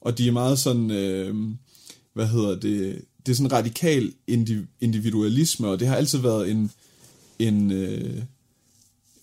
[0.06, 1.36] Og de er meget sådan, øh,
[2.14, 4.14] hvad hedder det, det er sådan radikal
[4.82, 6.72] individualisme, og det har altid været en,
[7.40, 8.22] en øh,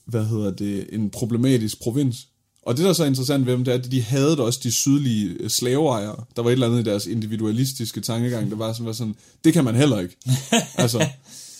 [0.04, 2.28] hvad hedder det, en problematisk provins.
[2.62, 4.72] Og det, der er så interessant ved dem, det er, at de havde også de
[4.72, 6.24] sydlige øh, slaveejere.
[6.36, 9.14] Der var et eller andet i deres individualistiske tankegang, der var sådan, var sådan
[9.44, 10.16] det kan man heller ikke.
[10.74, 11.06] altså,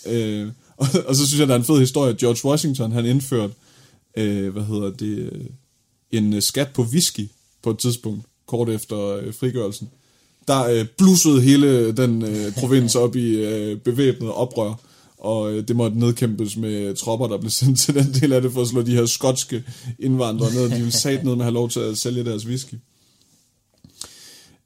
[0.05, 2.15] øh, og, og så synes jeg, der er en fed historie.
[2.19, 3.53] George Washington, han indførte,
[4.17, 5.47] øh, hvad hedder det,
[6.11, 7.29] en skat på whisky
[7.61, 9.89] på et tidspunkt, kort efter øh, frigørelsen.
[10.47, 14.73] Der øh, blussede hele den øh, provins op i øh, bevæbnet oprør,
[15.17, 18.51] og øh, det måtte nedkæmpes med tropper, der blev sendt til den del af det,
[18.51, 19.63] for at slå de her skotske
[19.99, 20.69] indvandrere ned.
[20.69, 22.75] De ville sat ned med at have lov til at sælge deres whisky.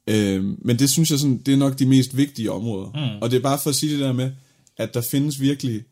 [0.06, 2.86] Øh, men det synes jeg sådan, det er nok de mest vigtige områder.
[2.94, 3.22] Mm.
[3.22, 4.30] Og det er bare for at sige det der med,
[4.76, 5.82] at der findes virkelig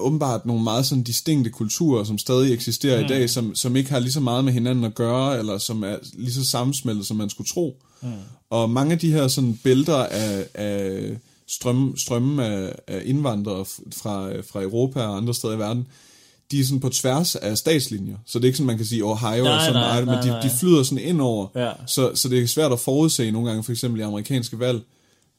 [0.00, 3.04] åbenbart nogle meget sådan distinkte kulturer, som stadig eksisterer mm.
[3.04, 5.82] i dag, som, som ikke har lige så meget med hinanden at gøre, eller som
[5.82, 7.76] er lige så sammensmeltet, som man skulle tro.
[8.02, 8.08] Mm.
[8.50, 11.16] Og mange af de her sådan bælter af, af
[11.48, 13.64] strøm, strømme af, af indvandrere
[13.96, 15.86] fra, fra Europa og andre steder i verden,
[16.50, 19.04] de er sådan på tværs af statslinjer, så det er ikke sådan, man kan sige
[19.04, 20.40] Ohio Nej, og sådan nej, noget, men nej, de, nej.
[20.42, 21.70] de flyder sådan ind over, Ja.
[21.86, 24.80] så, så det er svært at forudse nogle gange, for eksempel i amerikanske valg,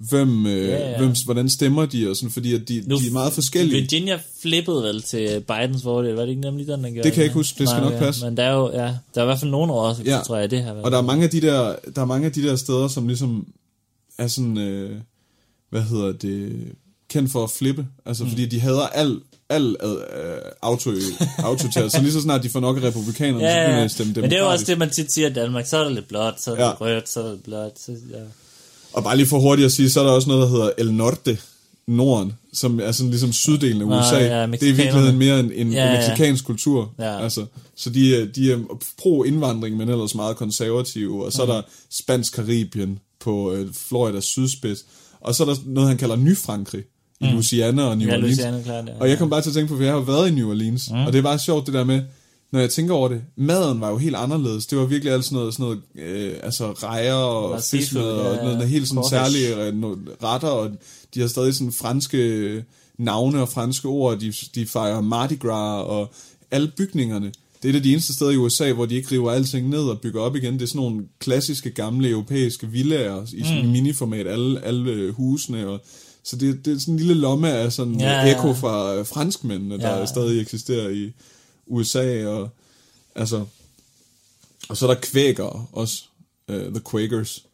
[0.10, 0.98] hvem, øh, Ja, ja.
[0.98, 3.82] hvem hvordan stemmer de, og sådan, fordi at de, Nu- de er meget forskellige.
[3.82, 7.20] Virginia flippede vel til Bidens fordel, var det ikke nemlig den, der gjorde Det kan
[7.20, 8.26] jeg ikke huske, det skal nok passe.
[8.26, 10.20] Men der er jo, ja, der er i hvert fald nogle år, så Ja.
[10.26, 10.72] tror jeg, det her.
[10.72, 13.08] Og der er mange af de der, der er mange af de der steder, som
[13.08, 13.48] ligesom
[14.18, 14.92] er sådan, øh,
[15.70, 16.52] hvad hedder det,
[17.10, 17.88] kendt for at flippe.
[18.06, 18.30] Altså, mm.
[18.30, 19.92] fordi de hader al, al øh,
[20.62, 20.92] auto,
[21.38, 21.92] autotat.
[21.92, 23.84] så lige så snart de får nok af republikanerne, så Ja, begynder de ja.
[23.84, 25.66] at stemme Men det er jo også det, man tit siger i Danmark.
[25.66, 26.74] Så er der lidt blåt, så er der Ja.
[26.74, 27.72] rødt, så er lidt blåt.
[27.80, 28.18] Så, ja.
[28.94, 30.94] Og bare lige for hurtigt at sige, så er der også noget, der hedder El
[30.94, 31.38] Norte,
[31.88, 34.16] Norden, som er sådan ligesom syddelen af Nå, USA.
[34.18, 35.98] ja, det er i virkeligheden mere en, en Ja, ja.
[35.98, 36.92] meksikansk kultur.
[37.00, 37.24] Ja.
[37.24, 38.58] Altså, så de, er- de er
[39.02, 41.26] pro-indvandring, men ellers meget konservative.
[41.26, 41.62] Og så er der
[41.92, 44.86] spansk Karibien på øh, Floridas sydspids.
[45.22, 46.84] Og så er der noget, han kalder Ny-Frankrig
[47.22, 48.38] i Louisiana og New Ja, Orleans.
[48.38, 48.86] Louisiana, klart.
[48.88, 48.94] Ja.
[49.00, 50.90] Og jeg kom bare til at tænke på, for jeg har været i New Orleans,
[50.92, 50.98] mm.
[51.06, 52.02] og det er bare sjovt det der med,
[52.52, 54.66] når jeg tænker over det, maden var jo helt anderledes.
[54.66, 58.58] Det var virkelig alt sådan noget, sådan noget øh, altså rejer og fiskmad og noget,
[58.58, 59.74] noget helt sådan særlige øh,
[60.24, 60.72] retter, og
[61.14, 62.64] de har stadig sådan franske
[62.98, 66.12] navne og franske ord, de, de fejrer Mardi Gras og
[66.52, 67.32] alle bygningerne.
[67.64, 69.84] Det er et af de eneste steder i USA, hvor de ikke river alting ned
[69.84, 70.54] og bygger op igen.
[70.54, 73.72] Det er sådan nogle klassiske, gamle europæiske villager i sådan mm.
[73.72, 75.68] miniformat, alle, alle øh, husene.
[75.68, 75.82] Og,
[76.24, 79.06] så det, det er sådan en lille lomme af sådan Ja, ja, ekko fra øh,
[79.06, 80.06] franskmændene, der Ja.
[80.06, 81.12] stadig eksisterer i
[81.72, 82.26] USA.
[82.26, 82.50] Og,
[83.16, 83.46] altså,
[84.70, 86.04] og så er der kvækere også,
[86.48, 87.46] uh, The Quakers,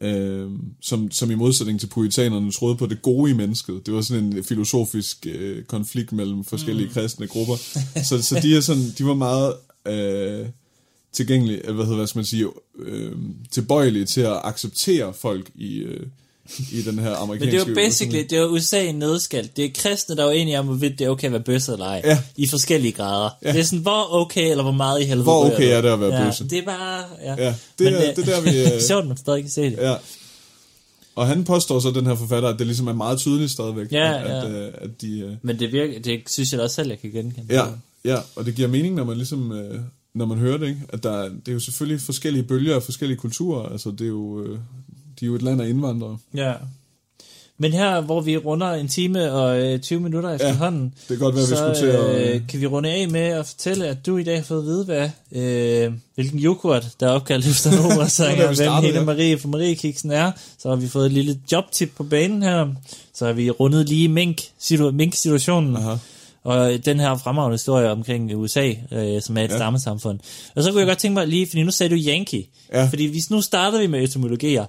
[0.00, 3.86] uh, som, som i modsætning til puritanerne troede på det gode i mennesket.
[3.86, 6.92] Det var sådan en filosofisk uh, konflikt mellem forskellige mm.
[6.92, 7.56] kristne grupper.
[8.08, 9.54] så, så de, er sådan, de var meget
[9.86, 10.48] uh,
[11.12, 13.12] tilgængelige, eller hvad, hedder, hvad skal man sige, uh,
[13.50, 16.06] tilbøjelige til at acceptere folk i, uh,
[16.72, 17.56] i den her Men amerikanske...
[17.58, 19.50] det er jo basically, det er jo USA i nødskal.
[19.56, 21.72] Det er kristne, der er jo enige om, hvorvidt det er okay at være bøsse
[21.72, 22.02] eller ej.
[22.04, 22.18] Ja.
[22.36, 23.30] I forskellige grader.
[23.44, 23.52] Ja.
[23.52, 26.00] Det er sådan, hvor okay eller hvor meget i helvede Hvor okay er det at
[26.00, 26.48] være ja, bøsse?
[26.48, 27.04] Det er bare...
[27.22, 29.76] Ja, Ja, det er- det er der, vi, øh, Sjovt, man stadig kan se det.
[29.78, 29.94] Ja.
[31.16, 34.18] Og han påstår så, den her forfatter, at det ligesom er meget tydeligt stadigvæk, Ja,
[34.18, 34.44] at, ja.
[34.44, 35.18] At, øh, at de...
[35.20, 37.54] øh, Men det virker, det synes jeg da også selv, jeg kan genkende.
[37.54, 37.64] Ja,
[38.04, 39.80] ja, og det giver mening, når man ligesom, øh,
[40.14, 40.80] når man hører det, ikke?
[40.88, 44.06] At der, er- det er jo selvfølgelig forskellige bølger og forskellige kulturer, altså det er
[44.08, 44.58] jo, øh,
[45.20, 46.18] de er jo et land af indvandrere.
[46.34, 46.52] ja.
[47.60, 51.34] Men her, hvor vi runder en time og øh, 20 minutter efterhånden, Det kan godt
[51.34, 51.96] være, at vi så skulle til
[52.26, 52.34] at...
[52.34, 54.66] øh, kan vi runde af med at fortælle, at du i dag har fået at
[54.66, 59.04] vide, hvad, øh, hvilken yoghurt, der er opkaldt efter Homer-sanger, da vi hvem Helle ja.
[59.04, 60.32] Marie fra Mariekiksen er.
[60.58, 62.66] Så har vi fået et lille jobtip på banen her.
[63.14, 65.76] Så har vi rundet lige mink, situ- mink-situationen.
[65.76, 65.94] Aha.
[66.44, 69.52] Og den her fremragende historie omkring USA, øh, som er et ja.
[69.52, 69.58] Ja.
[69.58, 70.18] stammesamfund.
[70.56, 72.44] Og så kunne jeg godt tænke mig lige, fordi nu sagde du Yankee.
[72.72, 72.84] Ja.
[72.86, 74.64] Fordi hvis nu starter vi med etymologier,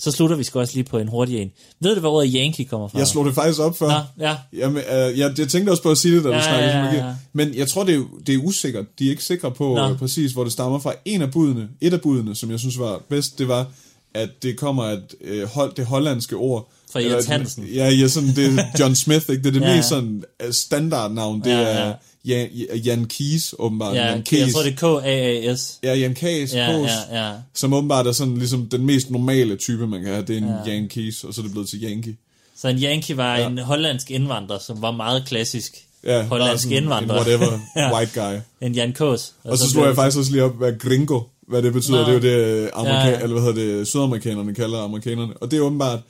[0.00, 1.50] så slutter vi sgu også lige på en hurtig en.
[1.80, 2.98] Ved du, hvor ordet Yankee kommer fra?
[2.98, 3.86] Jeg slog det faktisk op før.
[3.88, 4.36] Nå, ja.
[4.52, 6.84] Jamen, øh, jeg, jeg tænkte også på at sige det, da du Ja, snakkede ja,
[6.84, 7.14] ja, ja.
[7.32, 8.84] Men jeg tror, det er, det er usikkert.
[8.98, 9.90] De er ikke sikre på Nå.
[9.90, 10.92] øh, præcis, hvor det stammer fra.
[11.04, 13.66] En af budene, et af budene, som jeg synes var bedst, det var,
[14.14, 16.70] at det kommer af øh, hold, det hollandske ord.
[16.92, 17.64] Fra Jens Hansen.
[17.74, 19.42] Ja, ja, sådan, det er John Smith, ikke?
[19.42, 19.76] Det er det Ja.
[19.76, 21.40] mest sådan øh, standardnavn.
[21.40, 21.92] Det Ja, er ja.
[22.28, 22.48] Jan,
[22.84, 23.94] Jan Kees, åbenbart.
[23.96, 24.52] Ja, Jan jeg Kees.
[24.52, 25.78] tror, det er K-A-A-S.
[25.82, 27.32] Ja, Jan Kees, Ja, Koos, ja, ja.
[27.54, 30.24] som åbenbart er sådan ligesom den mest normale type, man kan have.
[30.26, 30.52] Det er en Ja.
[30.66, 30.72] ja.
[30.72, 32.16] Jan Kees, og så er det blevet til Yankee.
[32.56, 33.46] Så en Yankee var ja.
[33.48, 35.76] En hollandsk indvandrer, som var meget klassisk.
[36.04, 37.14] Ja, Hollandsk sådan indvandrer.
[37.14, 37.96] En whatever, Ja.
[37.96, 38.66] white guy.
[38.66, 39.32] En Jan Kås.
[39.44, 42.06] Og så slog blev jeg faktisk også lige op, hvad gringo, hvad det betyder.
[42.06, 42.12] Nå.
[42.12, 43.20] Det er jo det, amerika- Ja, ja.
[43.22, 45.36] eller hvad hedder det, sydamerikanerne kalder amerikanerne.
[45.36, 46.00] Og det er åbenbart,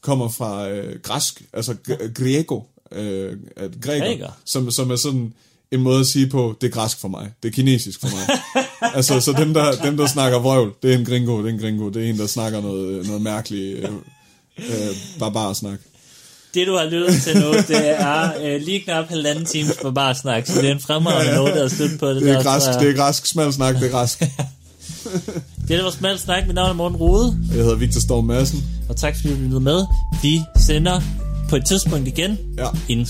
[0.00, 2.60] kommer fra øh, græsk, altså g- griego,
[2.92, 3.36] øh,
[3.80, 4.28] græker, Græker?
[4.44, 5.32] som, som er sådan
[5.72, 8.38] en måde at sige på, det er græsk for mig, det er kinesisk for mig.
[8.94, 11.60] altså, så dem der, dem, der snakker vrøvl, det er en gringo, det er en
[11.60, 13.90] gringo, det er en, der snakker noget, noget mærkeligt øh,
[14.58, 15.78] øh, barbarsnak.
[16.54, 20.60] Det, du har lyttet til nu, det er øh, lige knap halvanden times barbarsnak, så
[20.62, 22.38] det er en fremragende note at slutte på det, Det der.
[22.38, 22.80] er græsk, tror jeg.
[22.82, 24.18] det er græsk, smal snak, det er græsk.
[24.20, 26.46] det der var smalt snak.
[26.46, 28.64] Mit navn er Morten Rode, Jeg hedder Victor Storm Madsen.
[28.88, 29.84] og tak fordi du lyttede med.
[30.22, 31.00] Vi sender
[31.48, 32.66] på et tidspunkt igen Ja.
[32.88, 33.06] inden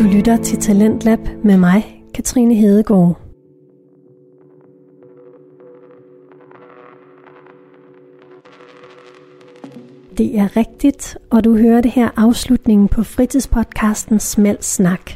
[0.00, 3.20] Du lytter til Talentlab med mig, Katrine Hedegaard.
[10.18, 15.10] Det er rigtigt, og du hører det her afslutningen på fritidspodcasten Smal Snak.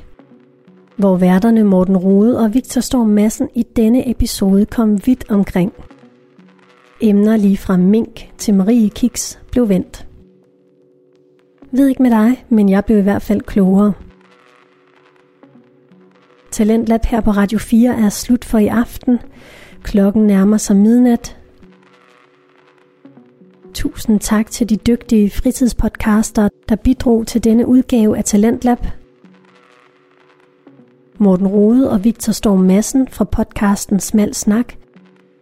[0.97, 5.73] Hvor værterne Morten Rode og Victor Storm Madsen i denne episode kom vidt omkring.
[7.01, 10.07] Emner lige fra mink til Marie Kiks blev vendt.
[11.73, 13.93] Ved ikke med dig, men jeg blev i hvert fald klogere.
[16.55, 19.19] Talentlab her på Radio 4 er slut for i aften.
[19.83, 21.37] Klokken nærmer sig midnat.
[23.75, 28.79] Tusind tak til de dygtige fritidspodcaster, der bidrog til denne udgave af Talentlab.
[31.19, 34.75] Morten Rode og Victor Storm Madsen fra podcasten Smal Snak,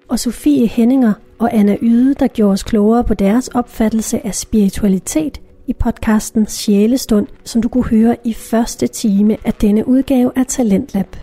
[0.08, 5.41] og Sofie Henninger og Anna Yde, der gjorde os klogere på deres opfattelse af spiritualitet
[5.66, 11.16] i podcasten Sjælestund, som du kunne høre i første time af denne udgave af Talentlab.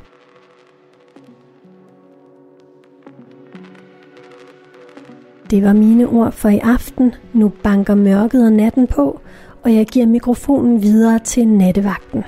[5.50, 7.14] Det var mine ord for i aften.
[7.34, 9.20] Nu banker mørket og natten på,
[9.64, 12.24] og jeg giver mikrofonen videre til nattevagten.